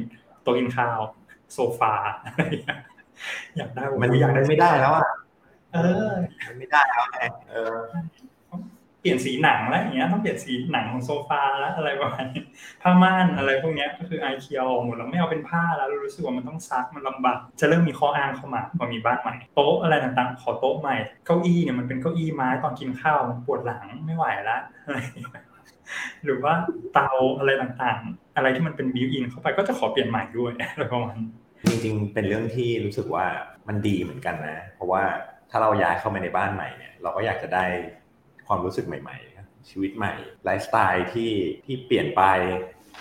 [0.44, 1.00] โต๊ะกินข้าว
[1.54, 2.80] โซฟาอะไรอย่างเงี้ย
[3.58, 5.08] อยากได้โอ้โหมันอยากได้ไม่ได้แล้วอะ
[5.76, 6.14] เออ
[6.58, 7.20] ไม่ได้แล้วไง
[7.52, 7.78] เออ
[9.06, 12.26] เปลี่ยนสีหนังแล้วอย่างเงี้ย ต้องเปลี่ยนสีหนังของโซฟาแล้วอะไรประมาณ
[12.82, 24.98] ผ้าม่านอะไรพวกเนี้ยก็คือไอเคียวหมดแล้วไม่เอาเป็นผ้าแล้วรู้สึกว่ามันต้องซักมันลำบากจะเริ่มมีข้ออ้างเข้ามาพอมีบ้านใหม่โต๊ะอะไรต่างๆ ขอโต๊ะใหม่เก้าอี้เนี่ยมันเป็นเก้าอี้ไม้ตอนกินข้าวมันปวดหลังไม่ไหวละอะไร
[26.24, 26.54] หรือว่า
[26.94, 31.30] เตาอะไรต่างๆ อะไรที่มันเป็น built-in เข้าไปก็จะขอเปลี่ยนใหม่ด้วยอะไรประมาณนี้
[31.70, 33.26] จริงๆ เป็นเรื่องที่รู้สึกว่า
[33.68, 35.04] มันดีเหมือนกันนะ เพราะว่า
[35.52, 37.66] ถ้าเราย้ายเข้ามาในบ้านใหม่เนี่ยเราก็อยากจะได้
[38.48, 40.14] ความรู้สึกใหม่ ๆ ชีวิตใหม่
[40.46, 41.32] ไลฟ์สไตล์ที่
[41.66, 42.24] ที่เปลี่ยนไป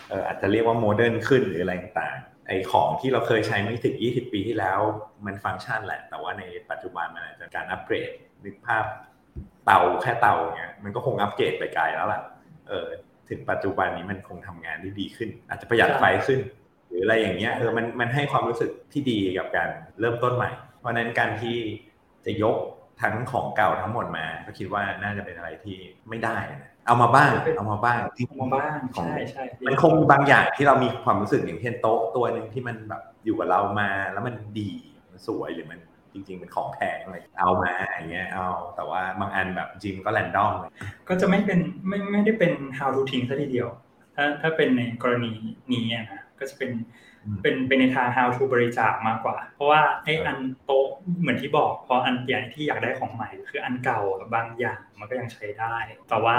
[0.09, 4.79] เอออาจจะเรียกว่า modern ขึ้นหรืออะไรต่างๆไอของที่เราเคยใช้ไม่ถึง 20 ปีที่แล้ว
[5.27, 8.11] มันฟังก์ชันแหละ แต่ว่าในปัจจุบันมันอาจจะการอัปเกรด
[8.45, 8.85] นึกภาพ
[9.65, 12.21] เตาแค่เตาเนี่ยมันก็คงอัปเกรดไปไกลแล้วล่ะ
[12.69, 12.89] เออ
[13.29, 16.41] ถึงปัจจุบันนี้มันคงทำงานได้ดีขึ้น อาจจะประหยัดไฟขึ้น
[16.89, 19.69] หรืออะไรอย่างเงี้ยเออมันมันให้ความรู้สึกที่ดีกับการ
[20.01, 21.57] เริ่มต้นใหม่ เพราะนั้นการที่
[22.27, 22.57] จะยก
[23.03, 25.77] ทั้งของเก่าทั้งหมดมา ก็คิดว่าน่าจะเป็นอะไรที่
[26.09, 34.71] ไม่ได้นะเอามาบ้าง เอามาบ้างจริงเอามาบ้างใช่ใช่มันคงมีบางอย่างที่เรามีความรู้สึกอย่างเช่นโต๊ะตัวหนึ่งที่มันแบบอยู่กับเรามาแล้วมันดี
[35.11, 35.81] มันสวยหรือมัน
[36.13, 40.73] จริงๆเป็นของแพงอะไรเอามาอย่างเงี้ยเอาแต่ว่าบางอันแบบจริงก็แรนดอมเลย
[41.09, 41.59] ก็จะไม่เป็น
[41.89, 43.69] ไม่ไม่ได้เป็น how to ทิ้งซะทีเดียว
[44.15, 45.31] ถ้าถ้าเป็นในกรณี
[45.73, 46.73] นี้อะนะ ก็จะเป็น
[47.25, 50.87] อืมเป็นเป็นในทาง how to บริจาคมากกว่า เพราะว่าไอ้อันโต๊ะ
[51.21, 55.75] เหมือนที่บอกพออันใหญ่ที่อยากได้ของใหม่ คืออันเก่าอะบางอย่างมันก็ยังใช้ได้
[56.09, 56.37] แต่ว่า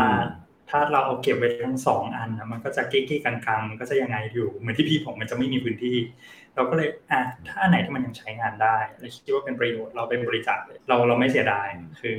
[0.69, 5.97] ถ้าเราเอาเก็บไว้ทั้งสองอันนะมันก็จะเก๊ๆกังๆมันก็จะยังไงอยู่ เหมือนที่พี่ผมมันจะไม่มีพื้นที่
[6.55, 11.67] เราก็เลยอะถ้าอันไหนที่มันยังใช้งานได้และคิดว่าเป็นประโยชน์เราไปบริจาคเลยเราเราไม่เสียดาย
[12.01, 12.15] คือ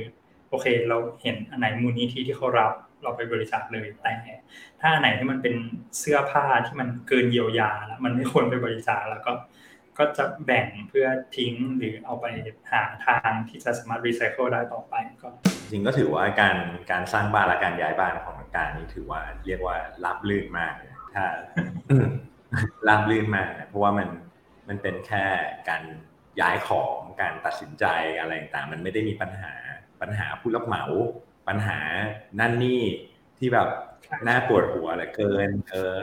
[0.49, 2.71] โอเค เราเห็นอันไหนมูลนิธิที่เขารับ
[3.03, 4.13] เราไปบริจาคเลยแต่
[4.81, 5.55] ถ้าไหนที่มันเป็น
[5.99, 9.31] เสื้อผ้าที่มันเกินเยียวยาแล้วมันไม่ควรไปบริจาคแล้วก็
[9.97, 11.07] ก็จะแบ่งเพื่อ
[11.37, 12.25] ทิ้งหรือเอาไป
[12.71, 15.29] หาทางที่จะสามารถรีไซเคิลได้ต่อไปก็
[15.71, 16.57] จริงก็ถือว่าการ
[16.91, 20.73] การสร้างบ้านและการย้ายบ้านของการนี้ถือว่าเรียกว่ารับลื่นมาก
[21.13, 21.25] ถ้า
[22.89, 24.09] รับลื่นมากเพราะว่ามัน
[24.67, 25.23] มันเป็นแค่
[25.69, 25.83] การ
[26.41, 27.85] ย้ายของการตัดสินใจ
[28.19, 29.53] อะไรต่างมันไม่ได้มีปัญหา
[30.01, 30.83] ปัญหาผู้รับเหมา
[31.47, 31.79] ปัญหา
[32.39, 32.81] นั่นนี่
[33.37, 33.67] ที่แบบ
[34.27, 35.95] น่าปวดหัวเหลือเกิน เออ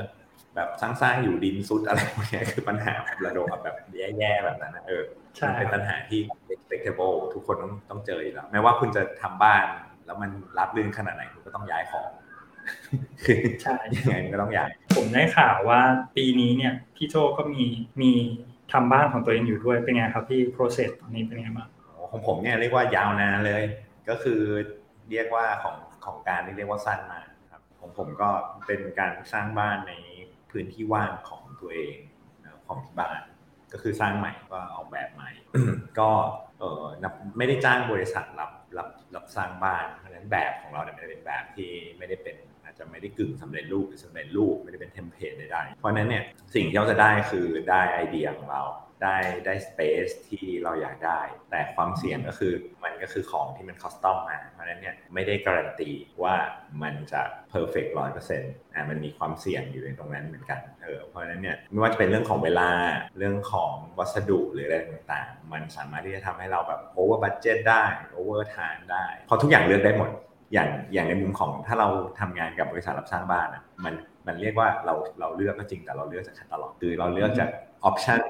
[0.55, 2.93] แบบสร้างๆอยู่ดินซุดอะไรพวกนี้คือปัญหา
[3.27, 3.77] ระดมแบบ
[4.19, 5.03] แย่ๆแบบนั้นนะเออ
[5.37, 6.21] ใช่มันเป็นปัญหาที่
[6.55, 9.65] expectable ทุกคนต้องต้องเจออยู่แล้วแม้ว่าคุณจะทำบ้าน
[10.07, 12.09] แล้วมันรับรื่นขนาดไหนคุณก็ต้องย้ายของ
[13.25, 15.81] คือใช่ยังไงมันก็ต้องย้าย ผมได้ข่าวว่า
[16.17, 17.63] ปีนี้เนี่ยพี่โจก็มี
[18.01, 18.11] มี
[18.73, 21.69] ทำบ้านของตัวเองอยู่ด้วยเป็นไงครับพี่ process ตอนนี้เป็นไงบ้าง
[22.11, 23.63] ของผมเนี่ยเรียกว่ายาวนานเลย
[24.09, 24.41] ก็คือ
[25.11, 28.31] เรียกว่าของของการเรียกว่าสั้นมากครับของผมก็
[28.67, 29.93] เป็นการสร้างบ้านใน
[30.51, 31.97] พื้นที่ว่างของตัวเอง
[32.43, 33.21] นะของที่บ้าน
[33.73, 35.31] ก็คือสร้างใหม่ก็ออกแบบใหม่
[35.99, 36.11] ก็
[36.59, 48.63] เออนับไม่ได้จ้างบริษัทรับรับรับสร้างบ้านเพราะฉะนั้นแบบของเราเนี่ยไม่ได้เป็นแบบที่ไม่ได้เป็นอาจจะไม่ได้กึ่งสำเร็จรูปหรือสำเร็จรูปไม่ได้เป็น template ใดๆเพราะฉะนั้นเนี่ยสิ่งที่เราจะได้คือได้ไอเดียของเรา
[49.03, 55.91] ได้ได้ space ที่เราอยากได้ แต่ความเสี่ยงก็คือมัน ก็คือของที่มัน custom มา เพราะนั้นเนี่ยไม่ได้การันตี
[56.23, 56.35] ว่า
[56.83, 62.71] มันจะ perfect ร้อยเปอร์เซ็นต์อ่ามันมีความเสี่ยงอยู่ในตรงนั้นเหมือนกันเออเพราะนั้นเนี่ยไม่ว่าจะเป็นเรื่องของเวลา
[63.19, 70.11] เรื่องของวัสดุหรืออะไรต่างๆ มันสามารถที่จะทำให้เราแบบ over budget ได้ over time ได้เพราะทุกอย่างเลือกได้หมด
[70.53, 71.89] อย่างอย่างในมุมของถ้าเรา
[72.21, 73.95] ทำงานกับบริษัทรับสร้างบ้านอะมัน
[74.27, 77.49] มันเรียกว่าเราเราเลือกก็จริงแต่เราเลือกจากแคตตาล็อกคือเราเลือกจาก
[77.85, 78.21] option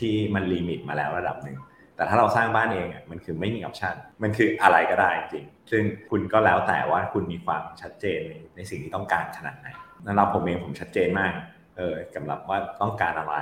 [0.00, 1.58] ที่มัน limit มาแล้วระดับหนึ่ง
[1.96, 9.68] แต่ถ้าเราสร้างบ้านเองอะมันคือไม่มี option มันคืออะไรก็ได้จริง ซึ่งคุณก็แล้วแต่ว่าคุณมีความชัดเจนในในสิ่งที่ต้องการขนาดไหน
[10.04, 11.32] นั่นเราผมเองผมชัดเจนมาก
[11.76, 13.36] เออสำหรับว่าต้องการอะไร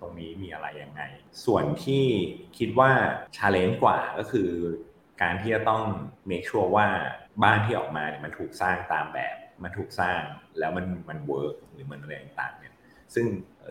[0.00, 1.02] ตรงนี้มีอะไรยังไง
[1.44, 2.04] ส่วนที่
[2.58, 2.90] คิดว่า
[3.36, 4.50] challenge กว่าก็คือ
[5.22, 5.82] การที่จะต้อง
[6.30, 6.88] make sure ว่า
[7.42, 10.20] บ้านที่ออกมาเนี่ยมันถูกสร้างตามแบบ มันถูกสร้าง
[10.58, 12.74] แล้วมันมัน work หรือมันอะไรต่างๆเนี่ย
[13.14, 13.26] ซึ่ง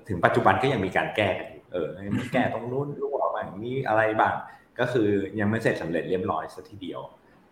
[0.07, 4.35] ถึงปัจจุบันก็ยังมีการแก้กันอยู่ เออมีแก้ตรงนู้นรู้ออกมาอย่างนี้อะไรบ้าง
[4.79, 5.09] ก็คือ
[5.39, 7.01] ยังไม่เสร็จสำเร็จเรียบร้อยสักทีเดียว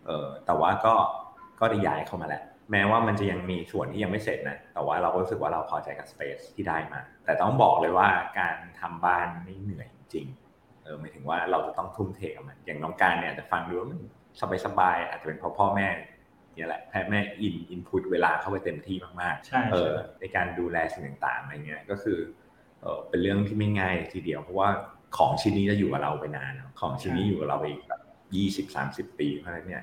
[0.06, 0.94] เออแต่ว่าก็
[1.60, 8.08] ก็ได้ย้ายเข้ามาแล้วแม้ว่ามันจะยังมีส่วนที่ยังไม่เสร็จนะ แต่ว่าเราก็รู้สึกว่าเราพอใจกับสเปซที่ได้มา แต่ต้องบอกเลยว่า
[8.38, 10.26] การทำบ้านไม่เหนื่อยจริง
[10.84, 14.00] เออหมายถึงว่าเราจะต้องทุ่มเทกับมัน อย่างน้องการเนี่ยจะฟังดูว่ามัน
[14.66, 15.88] สบายๆอาจจะเป็นเพราะพ่อแม่
[16.54, 22.18] เนี่ยแหละแพ่แม่อินอินพุตเวลาเข้าไปเต็มที่มากใช่ๆเออ ในการดูแลสิ่งต่างๆอะไรเงี้ย ก็คือ
[22.84, 24.68] เออเป็นเรื่องที่ไม่ง่ายทีเดียว เพราะว่า
[25.16, 28.00] ของชิ้นนี้จะอยู่กับเราไปนานเนอะของชิ้นนี้อยู่กับเราไปอีกแบบ
[28.36, 29.82] ยี่สิบสามสิบปีเพราะฉะนั้นเนี่ย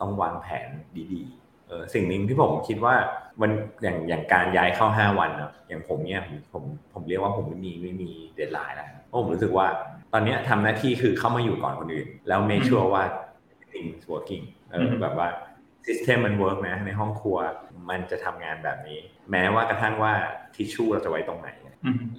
[0.00, 0.68] ต้องวางแผน
[1.12, 2.94] ดีๆเออสิ่งหนึ่งที่ผมคิดว่า
[3.40, 3.50] มัน
[3.82, 9.66] อย่างอย่างการย้ายเข้าห้าวันเนาะอย่างผมเนี่ยผมผมผมเรียกว่าผมไม่มีไม่มีเดทไลน์แล้วเพราะผมรู้สึกว่า
[10.12, 13.04] ตอนเนี้ยทำหน้าที่คือเข้ามาอยู่ก่อนคนอื่น แล้ว make sure ว่า
[13.72, 15.28] things working เออแบบว่า
[15.86, 17.38] system มัน work นะในห้องครัว
[17.90, 18.98] มันจะทำงานแบบนี้
[19.30, 20.12] แม้ว่ากระทั่งว่า
[20.54, 21.69] ทิชชู่เราจะไว้ตรงไหนอืม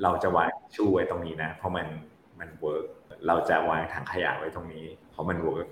[0.04, 1.88] เราจะวางทิชชู่ไว้ตรงนี้นะ เพราะมัน
[2.40, 2.86] มัน work
[3.28, 5.68] เราจะวางถังขยะไว้ตรงนี้ เพราะมัน work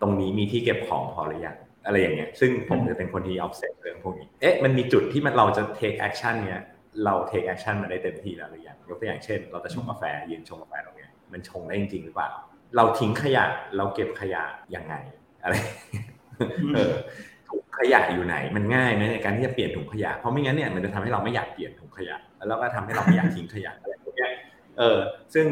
[0.00, 6.62] ตรงนี้มีที่เก็บของพอหรือยังอะไรอย่างเงี้ย ซึ่งผมจะเป็นคนที่ obsess เรื่องพวกนี้ เอ๊ะ มันมีจุดที่มันเราจะ take action เนี้ย
[7.04, 12.30] เรา take action มาได้เต็มที่แล้วหรือยัง ยกตัวอย่างเช่น เราจะชงกาแฟยืนชงกาแฟตรงเนี้ย มันชงได้จริงๆหรือเปล่า
[12.76, 13.44] เราทิ้งขยะ
[13.76, 14.42] เราเก็บขยะ
[14.74, 14.94] ยังไง
[15.42, 15.54] อะไร
[16.74, 17.33] เออถุง
[17.78, 22.16] ขยะอยู่ไหนมันง่ายไหมในการที่จะเปลี่ยนถุงขยะเพราะไม่งั้นเนี่ยมันจะทำให้เราไม่อยากเปลี่ยนถุงขยะ
[22.48, 24.30] แล้วก็ทำให้เราไม่อยากทิ้งขยะอะไรพวกเนี้ย
[24.78, 24.98] เออ
[25.34, 25.46] ซึ่ง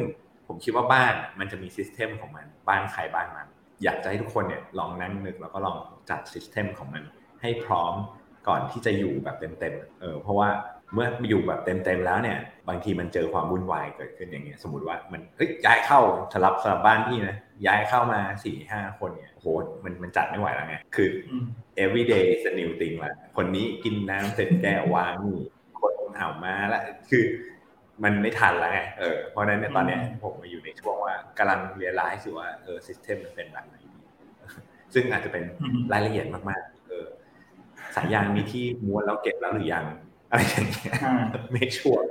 [0.46, 3.46] ผมคิดว่าบ้านมันจะมีซิสเต็มของมัน บ้านใครบ้านมัน
[3.84, 5.76] อยากจะให้ทุกคนเนี่ยลองนั่งนึกแล้วก็ลอง
[6.10, 7.02] จัดซิสเต็มของมัน
[7.42, 7.94] ให้พร้อม
[8.48, 10.48] ก่อนที่จะอยู่แบบเต็มๆเออเพราะว่า
[10.94, 16.00] เมื่ออยู่แบบเต็มๆแล้วเนี่ย บางทีมันเจอความวุ่นวายเกิดขึ้นอย่างเงี้ยสมมติว่ามันเฮ้ยย้ายเข้า
[16.32, 21.44] สลับสลับบ้านพี่นะย้ายเข้ามาสี่ห้าคนเนี่ย โอ้โหมันมันจัดไม่ไหวแล้วไงคืออืม
[21.84, 25.38] every day is a new thing ละคนนี้กินน้ำเสร็จแก้ววางนี่
[25.80, 27.24] คนเอามาแล้วคือ
[28.04, 34.00] มันไม่ทันแล้วไง เออ เพราะฉะนั้นเนี่ยตอนเนี้ยผมมาอยู่ในช่วงว่ากำลังเรียนรู้สิว่าเออซิสเต็มมันเป็นแบบไหนดี
[34.94, 37.04] ซึ่งอาจจะเป็นอืมรายละเอียดมากๆ เออ
[37.96, 39.84] สายยางมีที่ม้วนแล้วเก็บแล้วหรือยัง
[40.30, 41.14] อะไรอย่างเงี้ยอ่า
[41.52, 42.02] ไม่ชัวร์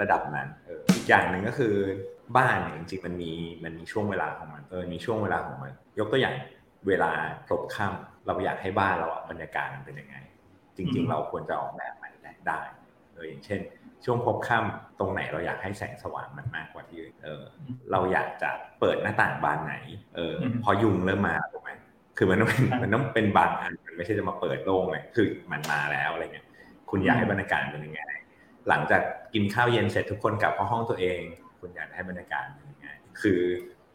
[0.00, 1.74] ระดับนั้น เออ อีกอย่างหนึ่งก็คือ
[2.36, 3.32] บ้านเนี่ยจริงๆมันมี
[3.64, 6.34] มันมีช่วงเวลาของมัน เออ มีช่วงเวลาของมัน ยกตัวอย่าง
[6.86, 7.12] เวลา
[7.46, 10.16] พลบค่ำเราอยากให้บ้านเราอะบรรยากาศมันเป็นยังไง
[10.76, 12.12] จริงอืมๆเราควรจะออกแบบมัน
[12.48, 12.60] ได้
[13.14, 13.60] เอออย่างเช่น
[14.04, 17.42] ช่วงพบค่ำตรงไหนเราอยากให้แสงสว่างมันมากกว่าที่อื่นเออ
[17.92, 19.74] เราอยากจะเปิดหน้าต่างบานไหน
[20.16, 21.70] เอออมพอยุงเริ่มมาถูกไหม
[22.16, 26.46] คือมันต้องเป็นครับมันต้องเป็นบางอันมันไม่ใช่จะมาเปิดโล่งเลยคือมันมาแล้วอะไรเงี้ย
[26.90, 28.02] คุณอยากให้บรรยากาศเป็นยังไง
[28.68, 29.02] หลังจาก
[29.34, 31.20] กินข้าวเย็นเสร็จทุกคนกลับเข้าห้องตัวเอง
[31.60, 32.88] คุณอยากให้บรรยากาศเป็นยังไง
[33.20, 33.40] คือ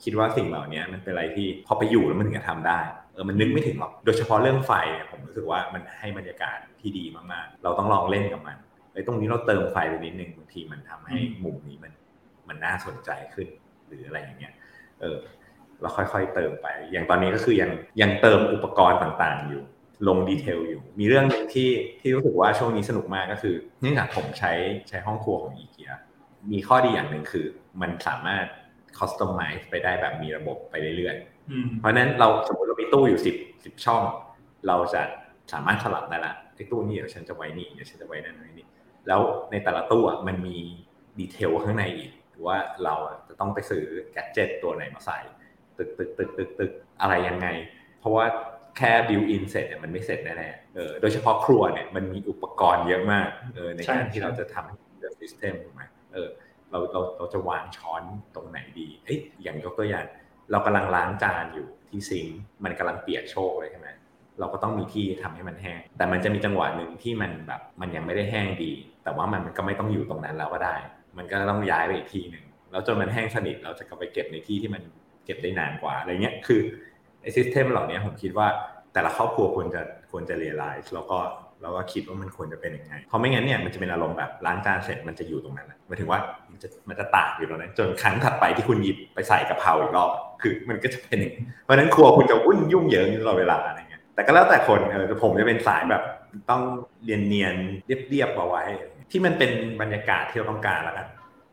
[0.03, 2.79] คิดว่าสิ่งเหล่านี้มันเป็นอะไรที่พอไปอยู่แล้วมันถึงจะทำได้
[3.13, 8.57] เออมันนึกไม่ถึงหรอกโดยเฉพาะเรื่องไฟเนี่ยผมรู้สึกว่ามันให้บรรยากาศที่ดีมากๆ เราต้องลองเล่นกับมัน
[8.93, 11.91] ไอ้ยตรงนี้เราเติมไฟไปนิดนึงบางทีมันทำให้มุมนี้มัน
[12.47, 13.47] มันน่าสนใจขึ้น
[13.87, 14.53] หรืออะไรอย่างเงี้ย
[15.01, 15.19] เออ
[15.81, 19.63] เราค่อยๆเติมไป อย่างตอนนี้ก็คือยังยังเติมอุปกรณ์ต่างๆ อยู่
[20.07, 24.51] ลง detail อยู่ มีเรื่องหนึ่งที่ที่รู้สึกว่าช่วงนี้สนุกมากก็คือเนื่องจากผมใช้
[24.89, 25.91] ใช้ห้องครัวของอีเกีย
[26.51, 27.45] มีข้อดีอย่างหนึ่งคือ
[27.81, 28.45] มันสามารถ
[28.97, 34.01] customize ไปได้แบบมีระบบไปเรื่อยๆ เพราะนั้นเราสมมติเรามีตู้อยู่สิบสิบช่อง
[34.67, 35.01] เราจะ
[35.53, 38.67] สามารถสลับได้ละไอ้ตู้นี้เดี๋ยวฉันจะไว้นี่เดี๋ยวฉันจะไว้นั่นไว้นี่
[39.07, 40.57] แล้วในแต่ละตู้มันมี
[41.19, 42.11] detail ข้างในอีก
[42.45, 42.95] ว่าเรา
[43.27, 45.19] จะต้องไปซื้อ gadget ตัวไหนมาใส่
[45.77, 47.47] ตึกตึกตึกตึกตึกอะไรยังไง
[47.99, 48.25] เพราะว่า
[48.77, 55.81] แค่ built-in เสร็จเนี่ยมันไม่เสร็จแน่ๆเออโดยเฉพาะครัวเนี่ยมันมีอุปกรณ์เยอะมากเออในการที่เราจะทำให้เกิด system ถูกไหม
[56.13, 56.29] เออ
[56.73, 58.03] เราเราเราจะวางช้อน
[58.35, 60.05] ตรงไหนดีเอ้ยอย่างยกตัวอย่าง
[60.51, 62.27] เรากำลังล้างจานอยู่ที่ sink
[62.63, 63.89] มันกำลังเปียกโชกเลยใช่ไหม
[64.39, 68.71] เราก็ต้องมีที่ทำให้มันแห้ง แต่มันจะมีจังหวะหนึ่งที่มันแบบมันยังไม่ได้แห้งดี
[69.03, 70.75] แต่ว่ามันก็ไม่ต้องอยู่ตรงนั้นแล้วก็ได้
[71.17, 74.83] มันก็ต้องย้ายไปอีกที่หนึ่งแล้วจนมันแห้งสนิทเราจะกลับไปเก็บในที่ที่มัน
[75.25, 76.61] เก็บได้นานกว่าอะไรเงี้ยคือ
[77.21, 78.47] ไอ้ซิสเต็มเหล่านี้ผมคิดว่า
[78.93, 79.81] แต่ละครอบครัวควรจะ
[80.11, 81.19] ควรจะเรียลไลซ์แล้วก็
[81.63, 86.19] เราก็คิดว่ามันควรจะเป็นยังไงเพราะไม่งั้นเนี่ยมันจะเป็นอารมณ์แบบล้างจานเสร็จมันจะอยู่ตรงนั้นหมายถึงว่า
[86.51, 90.09] มันจะมันจะตากอยู่ตรงนั้นจนครั้งถัดไปที่คุณหยิบไปใส่กะเพราอีกรอบ
[90.41, 96.03] คือมันก็จะเป็นอย่างเพราะนั้นครัวคุณจะวุ่นยุ่งเหยิงตลอดเวลาอะไรเงี้ยแต่ก็แล้วแต่คนเออผมจะเป็นสายแบบ
[96.49, 96.61] ต้อง
[97.05, 97.55] เรียนเนียน
[98.09, 98.63] เรียบๆเอาไว้
[99.11, 101.07] ที่มันเป็นบรรยากาศที่เราต้องการแล้วกัน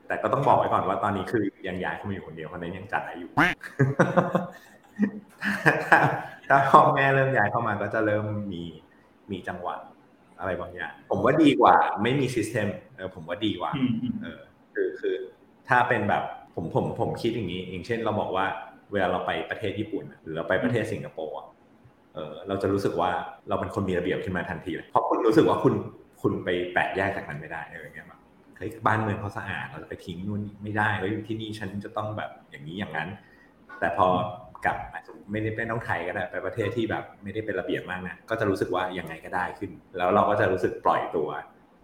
[0.06, 3.30] แต่ก็ต้องบอกไว้ก่อนว่าตอนนี้คือยังย้ายเข้ามาอยู่คนเดียวคนนั้นยังจัดอยู่
[5.84, 5.98] ถ้า
[6.48, 8.62] ถ้าพ่อแม่เริ่มย้ายเข้ามาก็จะเริ่มมี
[9.30, 9.74] มีจังหวะ
[10.40, 13.70] อะไรบางอย่าง ผมว่าดีกว่า ไม่มีซิสเต็มเออผมว่าดีกว่า
[14.22, 14.40] เออ
[14.74, 15.14] คือคือ
[15.68, 16.22] ถ้าเป็นแบบ
[16.54, 18.46] ผมผมผมคิดอย่างนี้อย่างเช่น เราบอกว่า
[18.92, 21.36] เวลาเราไปประเทศญี่ปุ่น หรือเราไปประเทศสิงคโปร์
[22.14, 23.10] เออเราจะรู้สึกว่า
[23.48, 25.74] เราเป็นคนมีระเบียบขึ้นมาทันทีเลยเพราะคุณรู้สึกว่าคุณ
[26.22, 28.20] คุณไปแปะแยกจากมันไม่ได้เออเงี้ยแบบ
[28.56, 33.08] เฮ้ยบ้านเมืองเขาสะอาดเราจะไปทิ้งนู่นไม่ได้เฮ้ยที่นี่ฉันจะต้องแบบอย่างนี้อย่างนั้น
[33.80, 34.06] แต่พอ
[34.66, 34.76] กับ
[35.30, 41.28] ไม่ได้เป็นต้องไทยก็ได้ไปประเทศที่แบบไม่ได้เป็นระเบียบมากนะก็จะรู้สึกว่ายังไงก็ได้ขึ้น แล้วเราก็จะรู้สึกปล่อยตัว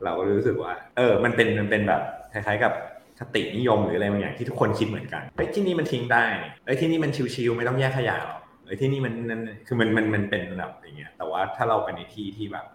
[0.05, 2.73] เราก็รู้สึกว่า เออ มันเป็นมันเป็นแบบคล้ายๆกับ
[3.19, 6.25] คตินิยมหรืออะไรบางอย่างที่ทุกคนคิดเหมือนกันเฮ้ยที่นี่มันทิ้งได้
[6.65, 12.67] เฮ้ยที่นี่มันชิวๆไม่ต้องแยกขยะหรอกเฮ้ยที่นี่มันนั่นคือมันมันมันเป็นแบบอย่างเงี้ย แต่ว่าถ้าเราไปในที่ที่แบบ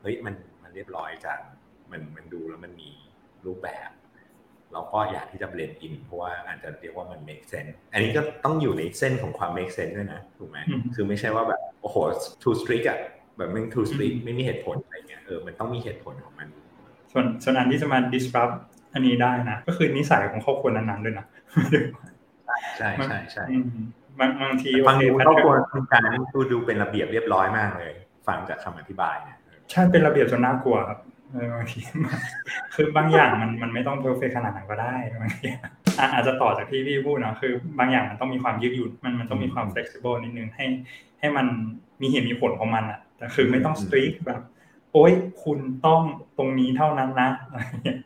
[0.00, 1.40] เฮ้ยมันมันเรียบร้อยจัง
[1.90, 2.90] มันมันดูแล้วมันมี
[3.46, 3.90] รูปแบบ
[4.76, 10.58] เราก็อยากที่จะเบลนอินเพราะว่าอาจจะเรียกว่ามัน make sense อันนี้ก็ต้องอยู่ในเส้นของความ make sense ด้วยนะถูกไหม
[10.94, 11.96] คือไม่ใช่ว่าแบบโอ้โห
[12.42, 12.98] too strict อะ
[13.36, 16.48] แบบไม่ too strict ไม่มีเหตุผลอะไรเงี้ยเออมันต้องมีเหตุผลของมัน
[17.12, 18.54] ส่วนส่วนอันที่จะมา disrupt
[18.94, 21.26] อันนี้ได้นะ ก็คือนิสัยของครอบครัวนั้นๆด้วยนะ
[22.78, 23.44] ใช่ใช่ใช่
[24.18, 27.92] บางบางทีฟังดูครอบครัวคุณการนี่ดูดูเป็นระเบียบเรียบร้อยมากเลย
[28.26, 29.38] ฟังจากคำอธิบายเนี่ย
[29.70, 30.98] ใช่เป็นระเบียบจนน่ากลัวครับ
[31.54, 31.80] บางที
[32.74, 35.46] คือบางอย่างมันมันไม่ต้อง perfect ขนาดนั้นก็ได้บางที
[36.14, 40.66] อาจจะต่อจากที่พี่พูดนะคือบางอย่างมันต้องมีความยืดหยุ่นมันมันต้องมีความเฟ l ซิเบิลนิดนึงให้
[41.20, 41.46] ให้มัน
[42.02, 44.40] มีเหตุมีผลของมันอะแต่คือไม่ต้อง strict แบบ
[44.92, 45.12] โอ๊ย
[45.44, 46.02] คุณต้อง
[46.38, 47.98] ตรงนี้เท่านั้นนะอะไรเงี้ย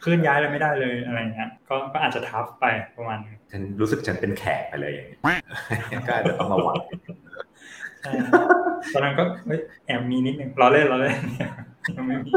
[0.00, 2.64] เคลื่อนย้ายอะไรไม่ได้เลยอะไรเงี้ยก็ก็อาจจะทับไป
[2.96, 3.18] ประมาณ
[3.52, 5.16] ฉันรู้สึกฉันเป็นแขกไปเลยอย่างนี้
[6.08, 6.76] ก็อาจจะต้องระวัง
[8.92, 9.24] ตอนนั้นก็
[9.86, 11.16] แอบมีนิดนึงเราเล่นเราเล่น
[11.96, 12.30] ยังไม่มี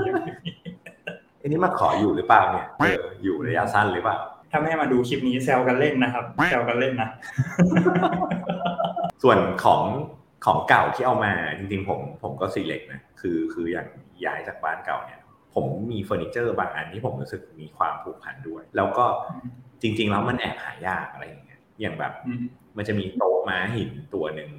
[1.41, 4.17] อันนี้มาขออยู่หรือเปล่าเนี่ยเอออยู่ระยะสั้นหรือเปล่า
[4.51, 7.09] ถ้าแม่มาดูคลิปนี้แซวกันเล่นนะครับแซวกันเล่นนะ
[9.23, 9.83] ส่วนของ
[10.45, 13.87] ของเก่าที่เอามาจริงๆผมผมก็ select นะคือคืออย่าง
[14.25, 15.19] ย้ายจากบ้านเก่าเนี่ย
[15.53, 19.05] ผมมีเฟอร์นิเจอร์บางอันที่ผมรู้สึกมีความผูกพันด้วย แล้วก็
[19.81, 22.13] จริง ๆ แล้วมันแอบหายากอะไรอย่างเงี้ยอย่างแบบ
[22.77, 24.49] มันจะมีโต๊ะม้าหินตัวหนึ่ง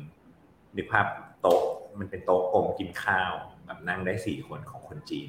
[0.76, 1.06] นึกภาพ
[1.42, 1.62] โต๊ะ
[1.98, 3.49] มันเป็นโต๊ะกลมกินข้าวแบบ
[3.88, 5.28] นั่งได้สี่คนของคนจีน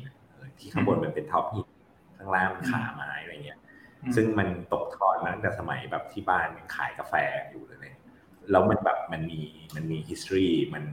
[0.59, 1.67] ที่ข้างบนมันเป็น top หิน
[2.17, 3.59] ข้างล่างมันขาไม้อะไรเงี้ย
[4.15, 7.13] ซึ่งมันตกทอดมาตั้งแต่สมัยแบบที่บ้านมันขายกาแฟ
[7.49, 7.93] อยู่เลย
[8.51, 9.41] แล้วมันแบบมันมี
[9.75, 10.83] มันมี history มัน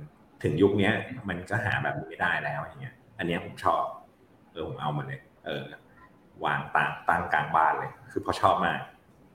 [0.43, 0.91] ถึงยุคนี้
[1.29, 3.83] มันก็หาแบบนี้ไม่ได้แล้วอย่างเงี้ย อันนี้ผมชอบ
[4.53, 5.67] เออผมเอามาเลย เออ
[6.45, 8.81] วางตั้งตั้งกลางบ้านเลย คือพอชอบมาก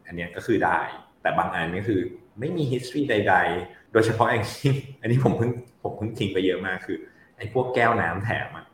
[0.07, 0.79] อันนี้ก็คือได้
[1.21, 1.99] แต่บางอันนี่คือ
[2.39, 4.69] ไม่มี history ใด ๆ โดยเฉพาะอย่างที่
[5.01, 6.97] อันนี้ผมเพิ่งผมเพิ่งทิ้งไปเยอะมากคือ
[7.37, 8.65] ไอ้พวกแก้วน้ำแถมอะ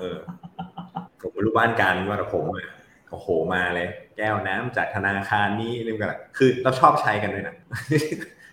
[0.00, 0.18] เออ
[1.20, 2.66] ผมไม่รู้บ้านการว่าแต่ผมอะ
[3.10, 7.56] โอ้โหมาเลย แก้วน้ำจากธนาคารนี้เรื่องกันคือเราชอบใช้กันด้วยนะ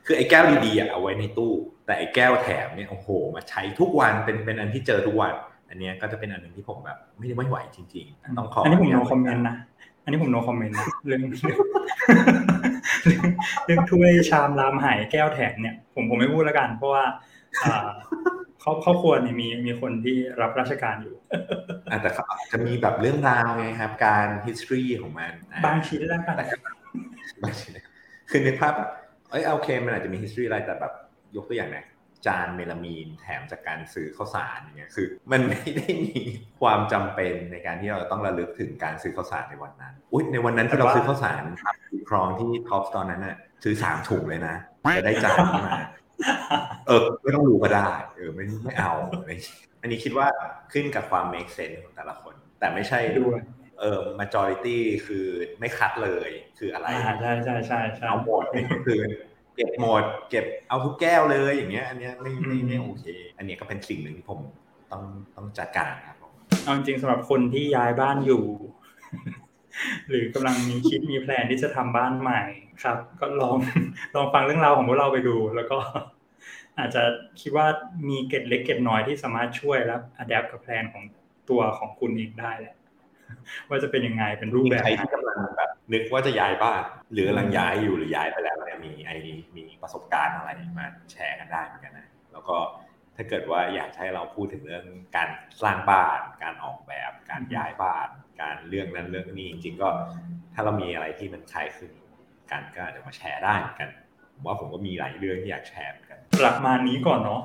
[0.05, 1.53] คือไอ้แก้วดีๆเอาไว้ในตู้
[1.85, 5.33] แต่ไอ้แก้วแถมเนี่ยโอ้โห มาใช้ทุกวันเป็นเป็นอันที่เจอทุกวัน
[5.69, 9.55] อันนี้ก็จะเป็นอันหนึ่งที่ผมแบบ ไม่ได้ไม่ไหวจริงๆต้องขออันนี้ผมโนคอมเมนต์นะ
[10.03, 11.21] อันนี้ผมโนคอมเมนต์นะเรื่อง
[13.65, 17.03] เรื่องถ้วยชามรามหายแก้วแถมเนี่ย ผมผมไม่พูดแล้วกัน เพราะว่า
[18.61, 21.15] เขาเขาควรมีมีคนที่รับราชการอยู่
[22.01, 25.33] แต่เขาจะมีแบบเรื่องราวไงครับ การ history ของมัน
[25.65, 26.35] บางชิ้นแล้วกัน
[27.41, 27.73] บางชิ้น
[28.29, 28.73] คือในภาพ
[29.31, 30.93] เอ้ยโอเคมันอาจจะมี history อะไรแต่แบบ
[31.35, 31.85] ยกตัวอย่างนะ
[32.27, 36.19] จานเมลามีนแถมจากการซื้อข้าวสารอย่างเงี้ยคือ มันไม่ได้มี
[36.61, 41.43] ความจำเป็นในการที่เราต้องระลึกถึงการซื้อข้าวสารในวันนั้นอุ้ยในวันนั้นที่เราซื้อข้าวสาร
[42.09, 44.55] ครองที่ท็อปตอนนั้นน่ะซื้อสามถุงเลยนะ
[44.97, 45.79] จะได้จานนี้มา
[46.87, 49.31] เออไม่ต้องรู้ก็ได้ เออไม่ไม่เอาอะไร
[49.81, 50.27] อันนี้คิดว่า
[50.73, 53.39] ขึ้นกับความ make sense ของแต่ละคน แต่ไม่ใช่ด้วย
[53.81, 54.77] เออ majority
[55.07, 55.25] คือ
[55.59, 56.29] ไม่คัดเลย
[56.59, 58.99] คืออะไรอ่าใช่ใช่ใช่ใช่เอาหมดนี่ก็คือ
[59.55, 63.05] เก็บหมด เก็บเอาทุกแก้วเลยอย่างเงี้ย อันเนี้ยไม่ไม่ไม่โอเค
[63.37, 64.39] อันเนี้ยก็เป็นสิ่งหนึ่งที่ผม
[64.91, 65.03] ต้อง
[65.35, 66.31] ต้องจัดการครับผม
[66.63, 68.43] เอาจริงๆสำหรับคนที่ย้ายบ้านอยู่
[70.09, 72.41] หรือกำลังมีคิดมี plan ที่จะทำบ้านใหม่
[72.83, 73.57] ครับ ก็ลอง
[74.15, 75.77] ลองฟังเรื่องราวของพวกเราไปดู แล้วก็
[76.79, 77.03] อาจจะ
[77.41, 77.67] คิดว่า
[78.09, 81.03] มีเกร็ดเล็กเกร็ดน้อยที่สามารถช่วยแล้ว adapt กับ plan ของ
[81.49, 82.75] ตัวของคุณเองได้แหละ
[83.69, 89.11] ว่าจะเป็นยังไงเป็นรูปแบบใครที่กำลังแบบนึกว่าจะย้ายบ้าน หรือกำลังย้ายอยู่หรือย้ายไปแล้วเนี่ยมีไอ
[89.55, 92.57] มีประสบการณ์อะไรมาแชร์กันได้เหมือนกันนะแล้วก็
[93.21, 94.85] ถ้าเกิดว่าอยากให้เราพูดถึงเรื่อง
[95.17, 95.29] การ
[95.63, 98.07] สร้างบ้าน การออกแบบ การย้ายบ้าน
[98.41, 99.89] การเรื่องนั้นเรื่องนี้จริงๆก็
[100.53, 101.93] ถ้าเรามีอะไรที่มันคล้ายคลึง
[102.51, 103.89] กันก็อาจจะมาแชร์ได้เหมือนกัน
[104.33, 107.41] ผมว่าผมก็มีหลายเรื่องที่อยากแชร์เหมือนกันประมาณนี้ก่อนเนาะ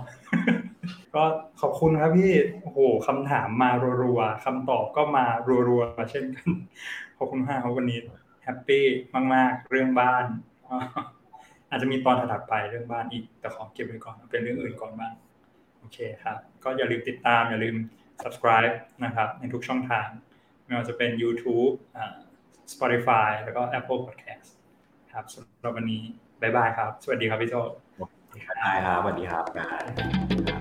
[1.14, 1.24] ก็
[1.60, 2.32] ขอบคุณครับพี่
[2.62, 3.70] โอ้โหคำถามมา
[4.02, 5.24] รัวๆคำตอบก็มา
[5.68, 6.48] รัวๆเช่นกัน
[7.18, 7.98] ขอบคุณมากครับวันนี้
[8.42, 8.84] happy
[9.34, 10.24] มาก ๆ เรื่องบ้าน
[11.70, 15.12] อาจจะมีตอนถัดไปเรื่องบ้านอีก แต่ขอเก็บไว้ก่อนเป็นเรื่องอื่นก่อนบ้าง
[15.84, 17.76] โอเคครับ ก็อย่าลืมติดตาม อย่าลืม
[18.22, 20.08] subscribe นะครับ ในทุกช่องทาง
[20.64, 22.14] ไม่ว่าจะเป็น YouTube อ่า
[22.72, 24.48] Spotify แล้วก็ Apple Podcast
[25.12, 26.02] ครับสำหรับวันนี้
[26.42, 27.54] บ๊ายบายครับ สวัสดีครับพี่โจ
[28.60, 30.53] ได้ครับสวัสดีครับ